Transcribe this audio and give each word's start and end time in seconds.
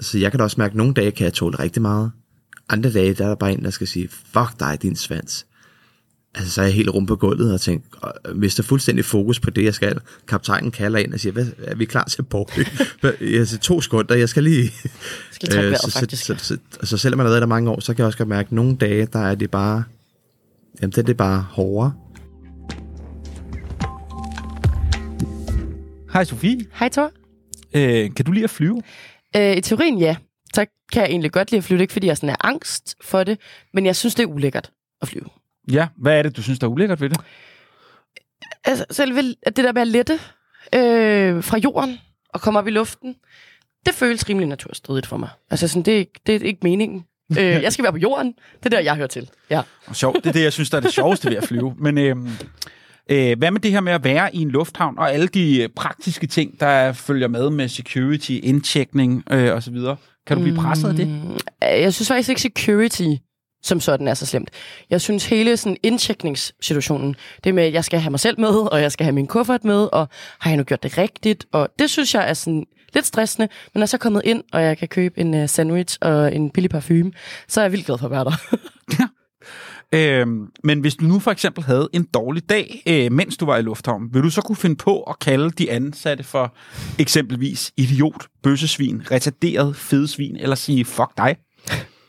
så 0.00 0.18
jeg 0.18 0.30
kan 0.30 0.38
da 0.38 0.44
også 0.44 0.56
mærke, 0.58 0.72
at 0.72 0.76
nogle 0.76 0.94
dage 0.94 1.10
kan 1.10 1.24
jeg 1.24 1.32
tåle 1.32 1.58
rigtig 1.58 1.82
meget. 1.82 2.10
Andre 2.68 2.92
dage, 2.92 3.14
der 3.14 3.24
er 3.24 3.28
der 3.28 3.34
bare 3.34 3.52
en, 3.52 3.64
der 3.64 3.70
skal 3.70 3.86
sige, 3.86 4.08
fuck 4.08 4.60
dig, 4.60 4.78
din 4.82 4.96
svans. 4.96 5.46
Altså, 6.34 6.52
så 6.52 6.60
er 6.60 6.64
jeg 6.64 6.74
helt 6.74 6.90
rum 6.90 7.06
på 7.06 7.16
gulvet 7.16 7.52
og 7.52 7.60
tænker, 7.60 8.12
øh, 8.28 8.36
mister 8.36 8.62
fuldstændig 8.62 9.04
fokus 9.04 9.40
på 9.40 9.50
det, 9.50 9.64
jeg 9.64 9.74
skal. 9.74 10.00
Kaptajnen 10.28 10.70
kalder 10.70 10.98
ind 10.98 11.14
og 11.14 11.20
siger, 11.20 11.32
hvad, 11.32 11.46
er 11.58 11.74
vi 11.74 11.84
klar 11.84 12.04
til 12.04 12.22
Borg? 12.22 12.50
jeg 13.36 13.48
siger, 13.48 13.60
to 13.60 13.80
sekunder, 13.80 14.14
jeg 14.14 14.28
skal 14.28 14.42
lige... 14.42 14.72
Skal 15.32 15.48
trække 15.48 15.70
vejret, 15.70 15.92
så, 15.92 15.98
faktisk. 15.98 16.24
så, 16.24 16.34
så, 16.38 16.58
så, 16.80 16.86
så, 16.86 16.96
selvom 16.96 17.16
man 17.16 17.26
har 17.26 17.30
været 17.30 17.40
der 17.40 17.46
mange 17.48 17.70
år, 17.70 17.80
så 17.80 17.94
kan 17.94 17.98
jeg 17.98 18.06
også 18.06 18.18
godt 18.18 18.28
mærke, 18.28 18.46
at 18.46 18.52
nogle 18.52 18.76
dage, 18.76 19.06
der 19.12 19.18
er 19.18 19.34
det 19.34 19.50
bare... 19.50 19.84
Jamen, 20.82 20.90
det 20.90 20.98
er 20.98 21.02
det 21.02 21.16
bare 21.16 21.46
hårdere. 21.50 21.92
Hej 26.12 26.24
Sofie. 26.24 26.66
Hej, 26.72 26.88
Thor. 26.88 27.12
Øh, 27.74 28.14
kan 28.14 28.24
du 28.24 28.32
lide 28.32 28.44
at 28.44 28.50
flyve? 28.50 28.82
Øh, 29.36 29.56
I 29.56 29.60
teorien, 29.60 29.98
ja. 29.98 30.16
Så 30.54 30.66
kan 30.92 31.02
jeg 31.02 31.10
egentlig 31.10 31.32
godt 31.32 31.50
lide 31.50 31.58
at 31.58 31.64
flyve. 31.64 31.76
Det 31.76 31.80
er 31.80 31.84
ikke, 31.84 31.92
fordi 31.92 32.06
jeg 32.06 32.16
sådan 32.16 32.28
er 32.28 32.36
angst 32.46 32.96
for 33.00 33.24
det, 33.24 33.38
men 33.74 33.86
jeg 33.86 33.96
synes, 33.96 34.14
det 34.14 34.22
er 34.22 34.26
ulækkert 34.26 34.70
at 35.02 35.08
flyve. 35.08 35.28
Ja. 35.72 35.86
Hvad 35.96 36.18
er 36.18 36.22
det, 36.22 36.36
du 36.36 36.42
synes, 36.42 36.58
der 36.58 36.66
er 36.66 36.70
ulækkert 36.70 37.00
ved 37.00 37.08
det? 37.10 37.20
Altså, 38.64 38.84
selve 38.90 39.22
det 39.22 39.56
der 39.56 39.72
med 39.72 39.82
at 39.82 39.88
lette 39.88 40.12
øh, 40.74 41.44
fra 41.44 41.58
jorden 41.58 41.98
og 42.28 42.40
komme 42.40 42.58
op 42.58 42.66
i 42.66 42.70
luften, 42.70 43.14
det 43.86 43.94
føles 43.94 44.28
rimelig 44.28 44.48
naturstridigt 44.48 45.06
for 45.06 45.16
mig. 45.16 45.28
Altså, 45.50 45.68
sådan, 45.68 45.82
det, 45.82 45.94
er 45.94 45.98
ikke- 45.98 46.20
det 46.26 46.34
er 46.36 46.40
ikke 46.46 46.60
meningen. 46.62 47.04
øh, 47.38 47.44
jeg 47.44 47.72
skal 47.72 47.82
være 47.82 47.92
på 47.92 47.98
jorden. 47.98 48.34
Det 48.58 48.66
er 48.66 48.70
der, 48.70 48.80
jeg 48.80 48.96
hører 48.96 49.06
til. 49.06 49.30
Ja. 49.50 49.62
Og 49.86 49.96
sjovt, 49.96 50.16
det 50.16 50.26
er 50.26 50.32
det, 50.32 50.42
jeg 50.42 50.52
synes, 50.52 50.70
der 50.70 50.76
er 50.76 50.80
det 50.80 50.92
sjoveste 50.92 51.30
ved 51.30 51.36
at 51.36 51.44
flyve. 51.44 51.74
Men 51.78 51.98
øh, 51.98 52.16
øh, 53.10 53.38
hvad 53.38 53.50
med 53.50 53.60
det 53.60 53.70
her 53.70 53.80
med 53.80 53.92
at 53.92 54.04
være 54.04 54.36
i 54.36 54.38
en 54.42 54.50
lufthavn, 54.50 54.98
og 54.98 55.12
alle 55.12 55.28
de 55.28 55.62
øh, 55.62 55.68
praktiske 55.76 56.26
ting, 56.26 56.60
der 56.60 56.92
følger 56.92 57.28
med 57.28 57.50
med 57.50 57.68
security, 57.68 58.32
indtjekning 58.42 59.22
øh, 59.30 59.52
osv.? 59.54 59.76
Kan 60.26 60.36
du 60.36 60.42
blive 60.42 60.56
presset 60.56 60.88
af 60.88 60.94
det? 60.94 61.08
Mm, 61.08 61.36
Jeg 61.62 61.94
synes 61.94 62.08
faktisk 62.08 62.28
ikke 62.28 62.40
security 62.40 63.08
som 63.62 63.80
sådan 63.80 64.08
er 64.08 64.14
så 64.14 64.26
slemt. 64.26 64.50
Jeg 64.90 65.00
synes 65.00 65.26
hele 65.26 65.56
sådan 65.56 65.76
indtjekningssituationen, 65.82 67.16
det 67.44 67.54
med, 67.54 67.64
at 67.64 67.72
jeg 67.72 67.84
skal 67.84 68.00
have 68.00 68.10
mig 68.10 68.20
selv 68.20 68.40
med, 68.40 68.48
og 68.72 68.82
jeg 68.82 68.92
skal 68.92 69.04
have 69.04 69.14
min 69.14 69.26
kuffert 69.26 69.64
med, 69.64 69.88
og 69.92 70.08
har 70.38 70.50
jeg 70.50 70.56
nu 70.56 70.62
gjort 70.62 70.82
det 70.82 70.98
rigtigt? 70.98 71.46
Og 71.52 71.68
det 71.78 71.90
synes 71.90 72.14
jeg 72.14 72.28
er 72.28 72.34
sådan 72.34 72.66
lidt 72.94 73.06
stressende, 73.06 73.48
men 73.74 73.78
når 73.78 73.82
jeg 73.82 73.88
så 73.88 73.96
er 73.96 73.98
kommet 73.98 74.22
ind, 74.24 74.42
og 74.52 74.62
jeg 74.62 74.78
kan 74.78 74.88
købe 74.88 75.20
en 75.20 75.42
uh, 75.42 75.48
sandwich 75.48 75.98
og 76.00 76.34
en 76.34 76.50
billig 76.50 76.70
parfume, 76.70 77.12
så 77.48 77.60
er 77.60 77.64
jeg 77.64 77.72
vildt 77.72 77.86
glad 77.86 77.98
for 77.98 78.06
at 78.06 78.10
være 78.10 78.24
der. 78.24 78.36
Øh, 79.94 80.26
men 80.64 80.80
hvis 80.80 80.94
du 80.94 81.04
nu 81.04 81.18
for 81.18 81.30
eksempel 81.30 81.64
havde 81.64 81.88
en 81.92 82.04
dårlig 82.14 82.48
dag, 82.48 82.82
øh, 82.88 83.12
mens 83.12 83.36
du 83.36 83.46
var 83.46 83.56
i 83.56 83.62
lufthavnen, 83.62 84.14
vil 84.14 84.22
du 84.22 84.30
så 84.30 84.42
kunne 84.42 84.56
finde 84.56 84.76
på 84.76 85.02
at 85.02 85.18
kalde 85.18 85.50
de 85.50 85.70
ansatte 85.70 86.24
for 86.24 86.56
eksempelvis 86.98 87.72
idiot, 87.76 88.26
bøssesvin, 88.42 89.02
retarderet, 89.10 89.76
fedsvin, 89.76 90.36
eller 90.36 90.56
sige 90.56 90.84
fuck 90.84 91.10
dig? 91.16 91.36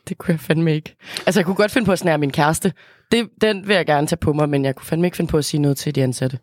det 0.10 0.18
kunne 0.18 0.32
jeg 0.32 0.40
fandme 0.40 0.76
ikke. 0.76 0.96
Altså, 1.26 1.40
jeg 1.40 1.46
kunne 1.46 1.56
godt 1.56 1.72
finde 1.72 1.86
på 1.86 1.92
at 1.92 2.00
snære 2.00 2.18
min 2.18 2.32
kæreste. 2.32 2.74
Det, 3.12 3.30
den 3.42 3.68
vil 3.68 3.76
jeg 3.76 3.86
gerne 3.86 4.08
tage 4.08 4.18
på 4.18 4.34
mig, 4.34 4.50
men 4.50 4.66
jeg 4.66 4.76
kunne 4.76 4.86
fandme 4.86 5.08
ikke 5.08 5.18
finde 5.18 5.32
på 5.32 5.38
at 5.38 5.46
sige 5.46 5.62
noget 5.62 5.78
til 5.78 5.96
de 5.96 6.04
ansatte. 6.04 6.40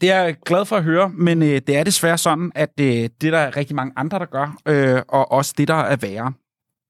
Det 0.00 0.10
er 0.10 0.22
jeg 0.22 0.36
glad 0.46 0.64
for 0.64 0.76
at 0.76 0.84
høre, 0.84 1.08
men 1.08 1.42
øh, 1.42 1.60
det 1.66 1.76
er 1.76 1.84
desværre 1.84 2.18
sådan, 2.18 2.52
at 2.54 2.70
øh, 2.80 2.86
det 2.86 3.24
er 3.24 3.30
der 3.30 3.56
rigtig 3.56 3.76
mange 3.76 3.92
andre, 3.96 4.18
der 4.18 4.24
gør, 4.24 4.56
øh, 4.68 5.02
og 5.08 5.32
også 5.32 5.54
det, 5.58 5.68
der 5.68 5.74
er 5.74 5.96
værre. 5.96 6.32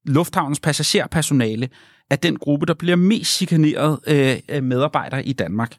Lufthavnens 0.06 0.61
passagerpersonale 0.61 1.69
er 2.11 2.17
den 2.17 2.37
gruppe, 2.37 2.67
der 2.67 2.75
bliver 2.75 2.97
mest 2.97 3.37
chikaneret 3.37 3.99
øh, 4.07 4.37
af 4.49 4.63
medarbejdere 4.63 5.27
i 5.27 5.33
Danmark. 5.33 5.77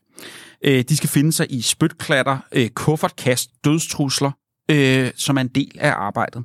Øh, 0.64 0.84
de 0.90 0.98
skal 0.98 1.10
finde 1.10 1.32
sig 1.32 1.52
i 1.52 1.62
spytklatter, 1.62 2.38
øh, 2.52 2.70
kuffertkast, 2.70 3.50
dødstrusler, 3.66 4.32
øh, 4.72 5.12
som 5.16 5.38
er 5.38 5.42
en 5.42 5.48
del 5.48 5.78
af 5.80 5.92
arbejdet. 5.92 6.44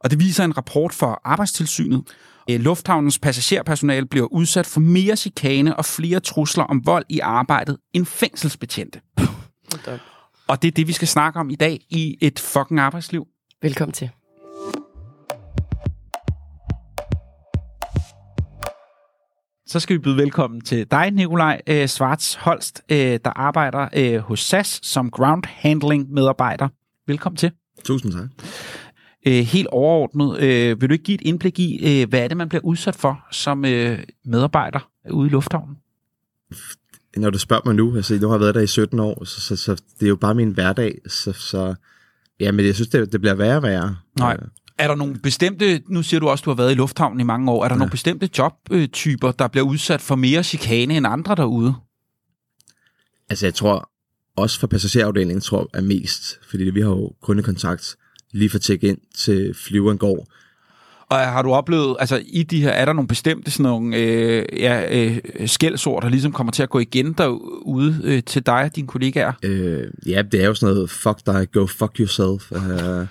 Og 0.00 0.10
det 0.10 0.18
viser 0.18 0.44
en 0.44 0.56
rapport 0.56 0.92
fra 0.92 1.20
Arbejdstilsynet. 1.24 2.02
Øh, 2.50 2.60
Lufthavnens 2.60 3.18
passagerpersonale 3.18 4.06
bliver 4.06 4.26
udsat 4.26 4.66
for 4.66 4.80
mere 4.80 5.16
chikane 5.16 5.76
og 5.76 5.84
flere 5.84 6.20
trusler 6.20 6.64
om 6.64 6.86
vold 6.86 7.04
i 7.08 7.18
arbejdet 7.18 7.76
end 7.92 8.06
fængselsbetjente. 8.06 9.00
Og 10.46 10.62
det 10.62 10.68
er 10.68 10.72
det, 10.72 10.86
vi 10.86 10.92
skal 10.92 11.08
snakke 11.08 11.40
om 11.40 11.50
i 11.50 11.54
dag 11.54 11.80
i 11.90 12.18
et 12.20 12.38
fucking 12.38 12.80
arbejdsliv. 12.80 13.26
Velkommen 13.62 13.92
til. 13.92 14.10
Så 19.72 19.80
skal 19.80 19.94
vi 19.94 19.98
byde 19.98 20.16
velkommen 20.16 20.60
til 20.60 20.86
dig, 20.90 21.10
Nikolaj 21.10 21.60
øh, 21.66 21.88
Svarts 21.88 22.34
Holst, 22.34 22.82
øh, 22.88 22.96
der 22.96 23.38
arbejder 23.38 23.88
øh, 23.96 24.18
hos 24.18 24.40
SAS 24.40 24.80
som 24.82 25.10
ground 25.10 25.42
handling 25.46 26.12
medarbejder. 26.12 26.68
Velkommen 27.06 27.36
til. 27.36 27.50
Tusind 27.84 28.12
tak. 28.12 28.28
Øh, 29.26 29.44
helt 29.44 29.66
overordnet, 29.66 30.40
øh, 30.40 30.80
vil 30.80 30.88
du 30.88 30.92
ikke 30.92 31.04
give 31.04 31.14
et 31.14 31.20
indblik 31.20 31.58
i, 31.58 32.00
øh, 32.02 32.08
hvad 32.08 32.20
er 32.20 32.28
det, 32.28 32.36
man 32.36 32.48
bliver 32.48 32.64
udsat 32.64 32.96
for 32.96 33.26
som 33.30 33.64
øh, 33.64 33.98
medarbejder 34.24 34.88
ude 35.10 35.28
i 35.28 35.30
lufthavnen? 35.30 35.76
Når 37.16 37.30
du 37.30 37.38
spørger 37.38 37.62
mig 37.64 37.74
nu, 37.74 37.96
altså 37.96 38.18
nu 38.20 38.28
har 38.28 38.34
jeg 38.34 38.40
været 38.40 38.54
der 38.54 38.60
i 38.60 38.66
17 38.66 39.00
år, 39.00 39.24
så, 39.24 39.40
så, 39.40 39.56
så 39.56 39.82
det 40.00 40.06
er 40.06 40.08
jo 40.08 40.16
bare 40.16 40.34
min 40.34 40.50
hverdag, 40.50 40.98
så, 41.06 41.32
så 41.32 41.74
ja, 42.40 42.52
men 42.52 42.66
jeg 42.66 42.74
synes, 42.74 42.88
det, 42.88 43.12
det 43.12 43.20
bliver 43.20 43.34
værre 43.34 43.56
og 43.56 43.62
værre. 43.62 43.96
Nej. 44.18 44.36
Øh, 44.80 44.84
Er 44.84 44.88
der 44.88 44.94
nogle 44.94 45.18
bestemte, 45.18 45.82
nu 45.88 46.02
siger 46.02 46.20
du 46.20 46.28
også, 46.28 46.42
du 46.42 46.50
har 46.50 46.54
været 46.54 46.72
i 46.72 46.74
lufthavnen 46.74 47.20
i 47.20 47.24
mange 47.24 47.50
år, 47.50 47.64
er 47.64 47.68
der 47.68 47.74
ja. 47.74 47.78
nogle 47.78 47.90
bestemte 47.90 48.28
jobtyper, 48.38 49.32
der 49.32 49.48
bliver 49.48 49.64
udsat 49.66 50.00
for 50.00 50.14
mere 50.14 50.42
chikane 50.42 50.96
end 50.96 51.06
andre 51.06 51.34
derude? 51.34 51.74
Altså 53.30 53.46
jeg 53.46 53.54
tror, 53.54 53.90
også 54.36 54.60
for 54.60 54.66
passagerafdelingen, 54.66 55.40
tror 55.40 55.68
jeg 55.72 55.78
er 55.78 55.82
mest, 55.82 56.40
fordi 56.50 56.64
vi 56.64 56.80
har 56.80 56.88
jo 56.88 57.12
kundekontakt 57.22 57.96
lige 58.32 58.50
fra 58.50 58.58
tjek 58.58 58.84
ind 58.84 58.98
til 59.16 59.54
flyveren 59.54 59.98
går. 59.98 60.26
Og 61.08 61.18
har 61.18 61.42
du 61.42 61.52
oplevet, 61.52 61.96
altså 62.00 62.22
i 62.26 62.42
de 62.42 62.62
her, 62.62 62.70
er 62.70 62.84
der 62.84 62.92
nogle 62.92 63.08
bestemte 63.08 63.50
sådan 63.50 63.64
nogle 63.64 63.96
øh, 63.96 64.44
ja, 64.52 65.04
øh, 65.04 65.18
skældsord, 65.46 66.02
der 66.02 66.08
ligesom 66.08 66.32
kommer 66.32 66.52
til 66.52 66.62
at 66.62 66.70
gå 66.70 66.78
igen 66.78 67.12
derude 67.12 68.00
øh, 68.04 68.22
til 68.22 68.46
dig 68.46 68.54
og 68.54 68.76
dine 68.76 68.88
kollegaer? 68.88 69.32
Øh, 69.42 69.90
ja, 70.06 70.22
det 70.22 70.42
er 70.42 70.46
jo 70.46 70.54
sådan 70.54 70.74
noget, 70.74 70.90
fuck 70.90 71.26
dig, 71.26 71.46
go 71.52 71.66
fuck 71.66 71.98
yourself. 71.98 72.52
Uh, 72.52 73.06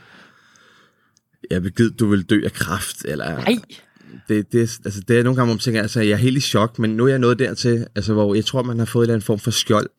jeg 1.49 1.63
vil 1.63 1.71
gide, 1.71 1.91
du 1.91 2.07
vil 2.07 2.23
dø 2.23 2.41
af 2.45 2.53
kraft, 2.53 3.05
eller... 3.05 3.35
Nej, 3.35 3.57
det, 4.27 4.51
det, 4.51 4.79
altså, 4.85 5.01
det 5.07 5.19
er 5.19 5.23
nogle 5.23 5.35
gange, 5.35 5.47
hvor 5.47 5.53
man 5.53 5.59
tænker, 5.59 5.81
altså, 5.81 6.01
jeg 6.01 6.11
er 6.11 6.17
helt 6.17 6.37
i 6.37 6.41
chok, 6.41 6.79
men 6.79 6.89
nu 6.89 7.05
er 7.05 7.09
jeg 7.09 7.19
nået 7.19 7.39
dertil, 7.39 7.87
altså, 7.95 8.13
hvor 8.13 8.35
jeg 8.35 8.45
tror, 8.45 8.63
man 8.63 8.79
har 8.79 8.85
fået 8.85 9.03
en 9.03 9.03
eller 9.03 9.13
anden 9.13 9.25
form 9.25 9.39
for 9.39 9.51
skjold 9.51 9.89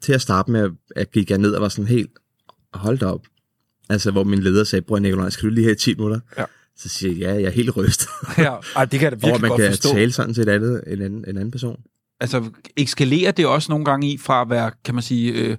til 0.00 0.12
at 0.12 0.20
starte 0.20 0.50
med, 0.50 0.70
at 0.96 1.12
gik 1.12 1.30
jeg 1.30 1.38
ned 1.38 1.52
og 1.52 1.62
var 1.62 1.68
sådan 1.68 1.86
helt, 1.86 2.10
hold 2.74 2.98
da 2.98 3.06
op. 3.06 3.26
Altså, 3.88 4.10
hvor 4.10 4.24
min 4.24 4.42
leder 4.42 4.64
sagde, 4.64 4.82
bror 4.82 4.98
Nikolaj, 4.98 5.30
skal 5.30 5.48
du 5.48 5.54
lige 5.54 5.64
have 5.64 5.74
10 5.74 5.94
minutter? 5.94 6.20
Ja. 6.38 6.44
Så 6.76 6.88
siger 6.88 7.12
jeg, 7.12 7.20
ja, 7.20 7.34
jeg 7.34 7.44
er 7.44 7.50
helt 7.50 7.76
rystet. 7.76 8.08
Ja, 8.38 8.54
ej, 8.76 8.84
det 8.84 9.00
kan 9.00 9.10
jeg 9.10 9.12
virkelig 9.12 9.34
at 9.34 9.40
man 9.40 9.50
godt 9.50 9.60
kan 9.60 9.70
forstå. 9.70 9.88
tale 9.88 10.12
sådan 10.12 10.34
til 10.34 10.42
et 10.42 10.48
andet, 10.48 10.82
en, 10.86 11.02
anden, 11.02 11.24
en 11.28 11.36
anden 11.36 11.50
person. 11.50 11.80
Altså, 12.20 12.50
ekskalerer 12.76 13.32
det 13.32 13.46
også 13.46 13.72
nogle 13.72 13.84
gange 13.84 14.12
i 14.12 14.18
fra 14.18 14.42
at 14.42 14.50
være, 14.50 14.70
kan 14.84 14.94
man 14.94 15.02
sige, 15.02 15.32
øh, 15.32 15.56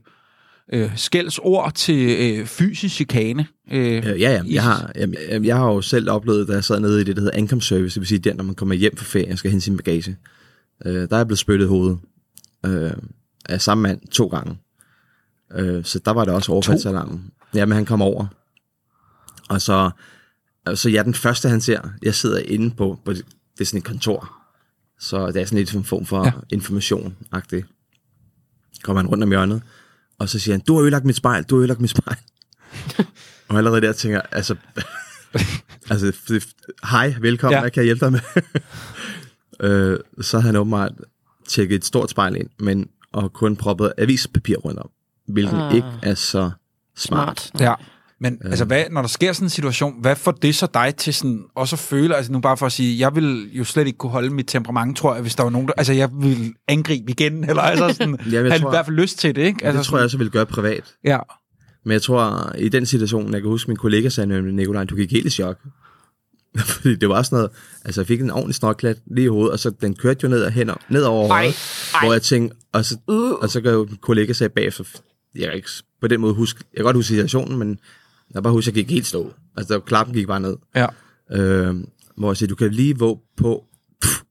øh, 0.74 0.98
skældsord 0.98 1.74
til 1.74 2.10
øh, 2.20 2.46
fysisk 2.46 2.96
chikane? 2.96 3.48
Øh, 3.72 3.98
Øh, 3.98 4.06
ja, 4.06 4.12
ja. 4.32 4.44
Jeg 4.50 4.64
har, 4.64 4.92
jeg, 4.96 5.10
jeg 5.46 5.56
har 5.58 5.66
jo 5.68 5.82
selv 5.82 6.10
oplevet, 6.10 6.48
da 6.48 6.54
jeg 6.54 6.64
sad 6.64 6.80
nede 6.80 7.02
i 7.02 7.04
det, 7.04 7.16
der 7.16 7.22
hedder 7.22 7.38
ankom 7.38 7.62
service, 7.62 7.96
det 7.96 8.00
vil 8.02 8.08
sige, 8.08 8.20
der, 8.20 8.34
når 8.34 8.44
man 8.44 8.56
kommer 8.56 8.76
hjem 8.76 8.98
fra 8.98 9.06
ferie 9.06 9.32
og 9.34 9.38
skal 9.38 9.52
hente 9.52 9.64
sin 9.64 9.78
bagage. 9.78 10.18
Øh, 10.86 10.94
der 10.96 11.08
er 11.12 11.18
jeg 11.18 11.28
blevet 11.28 11.40
spyttet 11.40 11.66
i 11.66 11.68
hovedet 11.70 12.00
øh, 12.66 12.92
af 13.50 13.62
samme 13.62 13.82
mand 13.82 14.08
to 14.12 14.28
gange. 14.28 14.58
Øh, 15.56 15.84
så 15.86 16.00
der 16.00 16.12
var 16.12 16.26
det 16.26 16.34
også 16.34 16.52
overfaldsalarmen. 16.52 17.32
Ja, 17.56 17.66
men 17.66 17.76
han 17.76 17.86
kom 17.86 18.02
over. 18.02 18.26
Og 19.50 19.62
så, 19.62 19.90
så 20.76 20.90
jeg 20.90 21.00
er 21.00 21.04
den 21.04 21.14
første, 21.14 21.50
han 21.50 21.62
ser. 21.62 21.82
Jeg 22.04 22.16
sidder 22.16 22.40
inde 22.40 22.72
på, 22.76 23.00
på 23.06 23.14
det, 23.14 23.26
er 23.60 23.66
sådan 23.66 23.78
et 23.78 23.84
kontor. 23.84 24.34
Så 25.00 25.28
det 25.28 25.42
er 25.42 25.46
sådan 25.46 25.58
lidt 25.60 25.74
en 25.74 25.84
form 25.84 26.06
for 26.06 26.26
Ja. 26.26 26.32
ja. 26.52 26.56
information-agtigt. 26.56 27.66
Kommer 28.84 29.02
han 29.02 29.10
rundt 29.10 29.24
om 29.24 29.30
hjørnet, 29.30 29.62
og 30.20 30.30
så 30.30 30.40
siger 30.40 30.54
han, 30.54 30.62
du 30.68 30.76
har 30.76 30.82
ødelagt 30.82 31.06
mit 31.06 31.16
spejl, 31.16 31.44
du 31.44 31.56
har 31.56 31.60
ødelagt 31.60 31.82
mit 31.82 31.90
spejl. 31.90 32.18
Og 33.50 33.58
allerede 33.58 33.82
der 33.82 33.94
tænker 33.94 34.22
altså, 34.32 34.56
altså, 35.92 36.46
hej, 36.84 37.16
velkommen, 37.22 37.56
Ja. 37.56 37.60
hvad 37.62 37.72
kan 37.72 37.82
jeg 37.82 37.86
hjælpe 37.86 38.06
dig 38.06 38.12
med? 38.12 38.20
øh, 39.70 40.00
så 40.22 40.38
havde 40.40 40.46
han 40.52 40.56
åbenbart 40.56 40.92
tjekket 41.48 41.76
et 41.76 41.86
stort 41.86 42.10
spejl 42.10 42.36
ind, 42.36 42.50
men 42.60 42.90
og 43.12 43.34
kun 43.34 43.56
proppet 43.56 43.94
avispapir 43.98 44.56
rundt 44.58 44.80
om, 44.80 44.90
hvilket 45.28 45.58
ah. 45.58 45.76
ikke 45.76 45.88
er 46.04 46.16
så 46.16 46.52
smart. 46.96 47.40
smart. 47.42 47.62
Ja. 47.62 47.74
Men 48.22 48.38
altså, 48.46 48.66
hvad, 48.66 48.84
når 48.92 49.02
der 49.02 49.08
sker 49.08 49.34
sådan 49.34 49.46
en 49.46 49.50
situation, 49.50 50.02
hvad 50.02 50.16
får 50.16 50.32
det 50.32 50.56
så 50.56 50.68
dig 50.74 50.96
til 50.96 51.14
sådan, 51.14 51.44
også 51.56 51.76
at 51.76 51.80
føle, 51.80 52.16
altså 52.16 52.32
nu 52.32 52.40
bare 52.40 52.58
for 52.58 52.66
at 52.66 52.72
sige, 52.72 53.00
jeg 53.00 53.16
vil 53.16 53.50
jo 53.58 53.64
slet 53.64 53.88
ikke 53.88 53.98
kunne 53.98 54.10
holde 54.12 54.30
mit 54.30 54.46
temperament, 54.48 54.98
tror 54.98 55.14
jeg, 55.14 55.22
hvis 55.22 55.36
der 55.36 55.44
var 55.44 55.50
nogen, 55.50 55.68
der, 55.68 55.74
altså 55.78 55.94
jeg 55.94 56.10
vil 56.22 56.54
angribe 56.68 57.12
igen, 57.12 57.44
eller 57.50 57.62
altså 57.62 57.94
sådan, 57.98 58.18
jeg 58.32 58.42
have 58.42 58.60
tror- 58.60 58.70
i 58.70 58.72
hvert 58.72 58.86
fald 58.86 58.96
lyst 58.98 59.20
til 59.20 59.36
det, 59.36 59.42
ikke? 59.42 59.66
Altså, 59.66 59.78
Det 59.78 59.86
tror 59.88 59.98
jeg 59.98 60.04
også, 60.04 60.18
jeg 60.18 60.20
ville 60.20 60.32
gøre 60.32 60.46
privat. 60.46 60.84
Ja, 61.04 61.20
Men 61.86 61.92
jeg 61.92 62.02
tror, 62.02 62.52
i 62.58 62.70
den 62.70 62.86
situation, 62.86 63.34
jeg 63.34 63.42
kan 63.42 63.50
huske, 63.50 63.68
min 63.68 63.78
kollega 63.78 64.10
sagde 64.10 64.28
nemlig, 64.28 64.54
Nikolaj, 64.54 64.84
du 64.84 64.96
gik 64.96 65.12
helt 65.12 65.26
i 65.26 65.30
chok. 65.30 65.58
Fordi 66.58 66.96
det 66.96 67.10
var 67.10 67.22
sådan 67.22 67.36
noget, 67.36 67.52
altså 67.86 68.02
jeg 68.02 68.08
fik 68.08 68.22
en 68.22 68.32
ordentlig 68.32 68.56
snokklat 68.56 68.98
lige 69.16 69.26
i 69.26 69.28
hovedet, 69.28 69.52
og 69.52 69.60
så 69.60 69.70
den 69.82 69.96
kørte 69.96 70.20
jo 70.24 70.30
ned, 70.30 70.44
og 70.44 70.52
hen, 70.52 70.70
ned 70.90 71.04
over 71.04 71.30
Ej, 71.32 71.42
hovedet, 71.42 71.56
ej. 71.94 72.06
hvor 72.06 72.14
jeg 72.14 72.22
tænkte, 72.22 72.58
og 72.74 72.86
så, 72.86 72.98
Uh. 73.08 73.32
og 73.32 73.50
så 73.50 73.62
kan 73.62 73.72
jo 73.72 73.86
min 73.90 73.98
kollega 74.02 74.34
sagde 74.34 74.50
bagefter, 74.50 74.84
jeg 75.36 75.44
kan 75.48 75.56
ikke 75.56 75.70
på 76.02 76.08
den 76.08 76.22
måde 76.22 76.34
huske, 76.34 76.60
jeg 76.74 76.78
kan 76.78 76.84
godt 76.86 76.96
huske 76.96 77.08
situationen, 77.08 77.58
men 77.60 77.78
Jeg 78.34 78.44
bare 78.44 78.54
husker, 78.54 78.72
jeg 78.72 78.76
gik 78.76 78.92
helt 78.92 79.06
stå. 79.06 79.34
Altså, 79.58 79.74
der, 79.74 79.80
klappen 79.80 80.16
gik 80.16 80.28
bare 80.28 80.40
ned. 80.40 80.56
Ja. 80.76 80.88
Øh, 81.32 81.76
hvor 82.18 82.32
jeg 82.32 82.38
siger, 82.38 82.48
du 82.48 82.56
kan 82.56 82.72
lige 82.72 83.00
våge 83.00 83.20
på. 83.38 83.64
Pff, 84.02 84.22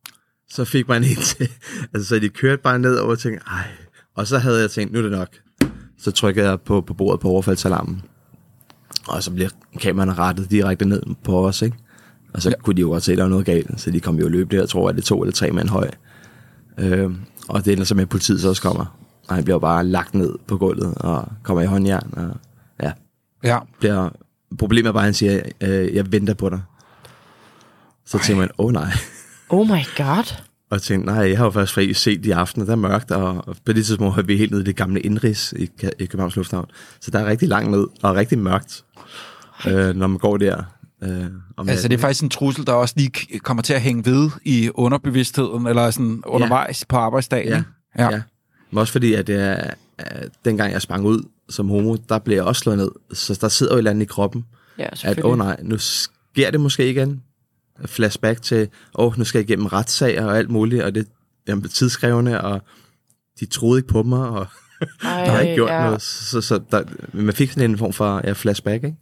så 0.51 0.65
fik 0.65 0.89
man 0.89 1.05
en 1.05 1.17
til. 1.17 1.49
Altså, 1.95 2.09
så 2.09 2.19
de 2.19 2.29
kørte 2.29 2.63
bare 2.63 2.79
ned 2.79 2.97
og 2.97 3.11
jeg 3.11 3.19
tænkte, 3.19 3.45
ej. 3.47 3.69
Og 4.15 4.27
så 4.27 4.39
havde 4.39 4.61
jeg 4.61 4.71
tænkt, 4.71 4.93
nu 4.93 4.99
er 4.99 5.03
det 5.03 5.11
nok. 5.11 5.29
Så 5.99 6.11
trykkede 6.11 6.49
jeg 6.49 6.61
på, 6.61 6.81
på 6.81 6.95
bordet 6.95 7.21
på 7.21 7.29
overfaldsalarmen. 7.29 8.03
Og 9.09 9.23
så 9.23 9.31
bliver 9.31 9.49
kameraerne 9.81 10.15
rettet 10.15 10.51
direkte 10.51 10.85
ned 10.85 11.03
på 11.25 11.47
os, 11.47 11.63
ikke? 11.63 11.77
Og 12.35 12.43
så 12.43 12.49
ja. 12.51 12.55
kunne 12.57 12.75
de 12.75 12.81
jo 12.81 12.89
godt 12.89 13.03
se, 13.03 13.13
at 13.13 13.19
der 13.19 13.25
var 13.25 13.31
noget 13.31 13.47
galt. 13.47 13.81
Så 13.81 13.91
de 13.91 14.01
kom 14.01 14.19
jo 14.19 14.29
løb 14.29 14.51
der, 14.51 14.59
jeg 14.59 14.69
tror, 14.69 14.89
at 14.89 14.95
det 14.95 15.03
er 15.03 15.07
to 15.07 15.23
eller 15.23 15.33
tre 15.33 15.51
mand 15.51 15.69
høj. 15.69 15.91
Øh, 16.79 17.11
og 17.49 17.65
det 17.65 17.73
ender 17.73 17.85
så 17.85 17.95
med, 17.95 18.03
at 18.03 18.09
politiet 18.09 18.41
så 18.41 18.49
også 18.49 18.63
kommer. 18.63 18.99
Og 19.29 19.35
han 19.35 19.45
bliver 19.45 19.59
bare 19.59 19.85
lagt 19.85 20.15
ned 20.15 20.35
på 20.47 20.59
gulvet 20.59 20.95
og 20.95 21.29
kommer 21.43 21.63
i 21.63 21.67
håndjern. 21.67 22.11
Og 22.13 22.37
ja, 23.47 23.55
Ja. 23.55 23.59
bliver, 23.81 24.09
problemet 24.59 24.89
er 24.89 24.93
bare, 24.93 25.03
at 25.03 25.05
han 25.05 25.15
siger, 25.15 25.43
øh, 25.61 25.95
jeg 25.95 26.13
venter 26.13 26.35
på 26.35 26.49
dig. 26.49 26.63
Så 28.07 28.19
tænker 28.19 28.41
man, 28.41 28.51
åh 28.59 28.67
oh, 28.67 28.73
nej. 28.73 28.91
Oh 29.49 29.67
my 29.67 29.81
god. 29.97 30.37
Og 30.71 30.75
jeg 30.77 30.83
tænkte, 30.83 31.13
nej, 31.13 31.29
jeg 31.31 31.39
har 31.39 31.45
jo 31.45 31.51
først 31.51 31.73
fri 31.73 31.95
set 31.95 32.27
i 32.27 32.31
aften, 32.31 32.67
der 32.67 32.73
er 32.73 32.77
mørkt, 32.77 33.11
og 33.11 33.57
på 33.65 33.73
det 33.73 33.87
tidspunkt 33.87 34.15
har 34.15 34.23
vi 34.23 34.37
helt 34.37 34.51
nede 34.51 34.63
i 34.63 34.65
det 34.65 34.77
gamle 34.77 35.01
indrigs 35.01 35.55
i, 35.57 35.69
i 35.99 36.07
Københavns 36.07 36.37
Lufthavn. 36.37 36.67
Så 37.01 37.11
der 37.11 37.19
er 37.19 37.27
rigtig 37.27 37.49
langt 37.49 37.71
ned, 37.71 37.87
og 38.03 38.15
rigtig 38.15 38.39
mørkt, 38.39 38.85
øh, 39.67 39.97
når 39.97 40.07
man 40.07 40.19
går 40.19 40.37
der. 40.37 40.63
Øh, 41.03 41.25
om 41.57 41.69
Altså, 41.69 41.89
det 41.89 41.95
er 41.95 41.99
faktisk 42.01 42.23
en 42.23 42.29
trussel, 42.31 42.67
der 42.67 42.73
også 42.73 42.95
lige 42.97 43.39
kommer 43.39 43.63
til 43.63 43.75
at 43.75 43.81
hænge 43.81 44.05
ved 44.05 44.31
i 44.45 44.71
underbevidstheden, 44.75 45.67
eller 45.67 45.91
sådan 45.91 46.23
undervejs 46.27 46.85
på 46.85 46.97
arbejdsdagen. 46.97 47.49
Ja, 47.49 47.63
ja. 47.99 48.11
ja. 48.11 48.21
Men 48.71 48.79
også 48.79 48.93
fordi, 48.93 49.15
at, 49.15 49.27
det 49.27 49.37
er, 49.43 49.71
at 49.99 50.29
dengang 50.45 50.73
jeg 50.73 50.83
sprang 50.83 51.05
ud 51.05 51.23
som 51.49 51.69
homo, 51.69 51.97
der 52.09 52.19
blev 52.19 52.37
jeg 52.37 52.45
også 52.45 52.61
slået 52.61 52.79
ned. 52.79 52.91
Så 53.13 53.39
der 53.41 53.49
sidder 53.49 53.73
jo 53.73 53.77
et 53.77 53.79
eller 53.79 53.91
andet 53.91 54.03
i 54.03 54.07
kroppen, 54.07 54.45
Ja, 54.79 54.89
at 55.05 55.25
åh 55.25 55.31
oh, 55.31 55.39
nej, 55.39 55.61
nu 55.63 55.79
sker 55.79 56.51
det 56.51 56.61
måske 56.61 56.91
igen. 56.91 57.23
Flashback 57.87 58.43
til, 58.43 58.69
åh, 58.95 59.07
oh, 59.07 59.19
nu 59.19 59.25
skal 59.25 59.39
jeg 59.39 59.51
igennem 59.51 59.67
retssager 59.67 60.25
og 60.25 60.39
alt 60.39 60.51
muligt, 60.51 60.83
og 60.83 60.95
det 60.95 61.09
er 61.47 61.61
tidskrævende, 61.61 62.41
og 62.41 62.63
de 63.41 63.47
troede 63.47 63.79
ikke 63.79 63.89
på 63.89 64.03
mig, 64.03 64.29
og 64.29 64.47
Ej, 65.03 65.11
jeg 65.11 65.33
har 65.33 65.41
ikke 65.41 65.55
gjort 65.55 65.71
ja. 65.71 65.85
noget. 65.85 66.03
Så, 66.03 66.41
så 66.41 66.61
der, 66.71 66.83
man 67.13 67.35
fik 67.35 67.51
sådan 67.51 67.71
en 67.71 67.79
form 67.79 67.93
for 67.93 68.21
ja, 68.25 68.33
flashback, 68.33 68.85
ikke? 68.85 68.97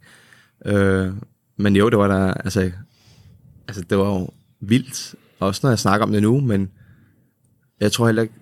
Øh, 0.65 1.13
men 1.57 1.75
jo, 1.75 1.89
det 1.89 1.97
var 1.97 2.07
der, 2.07 2.33
altså, 2.33 2.71
altså, 3.67 3.83
det 3.89 3.97
var 3.97 4.05
jo 4.05 4.29
vildt, 4.61 5.15
også 5.39 5.59
når 5.63 5.71
jeg 5.71 5.79
snakker 5.79 6.05
om 6.05 6.11
det 6.11 6.21
nu, 6.21 6.39
men 6.39 6.69
jeg 7.79 7.91
tror 7.91 8.05
heller 8.05 8.21
ikke, 8.21 8.33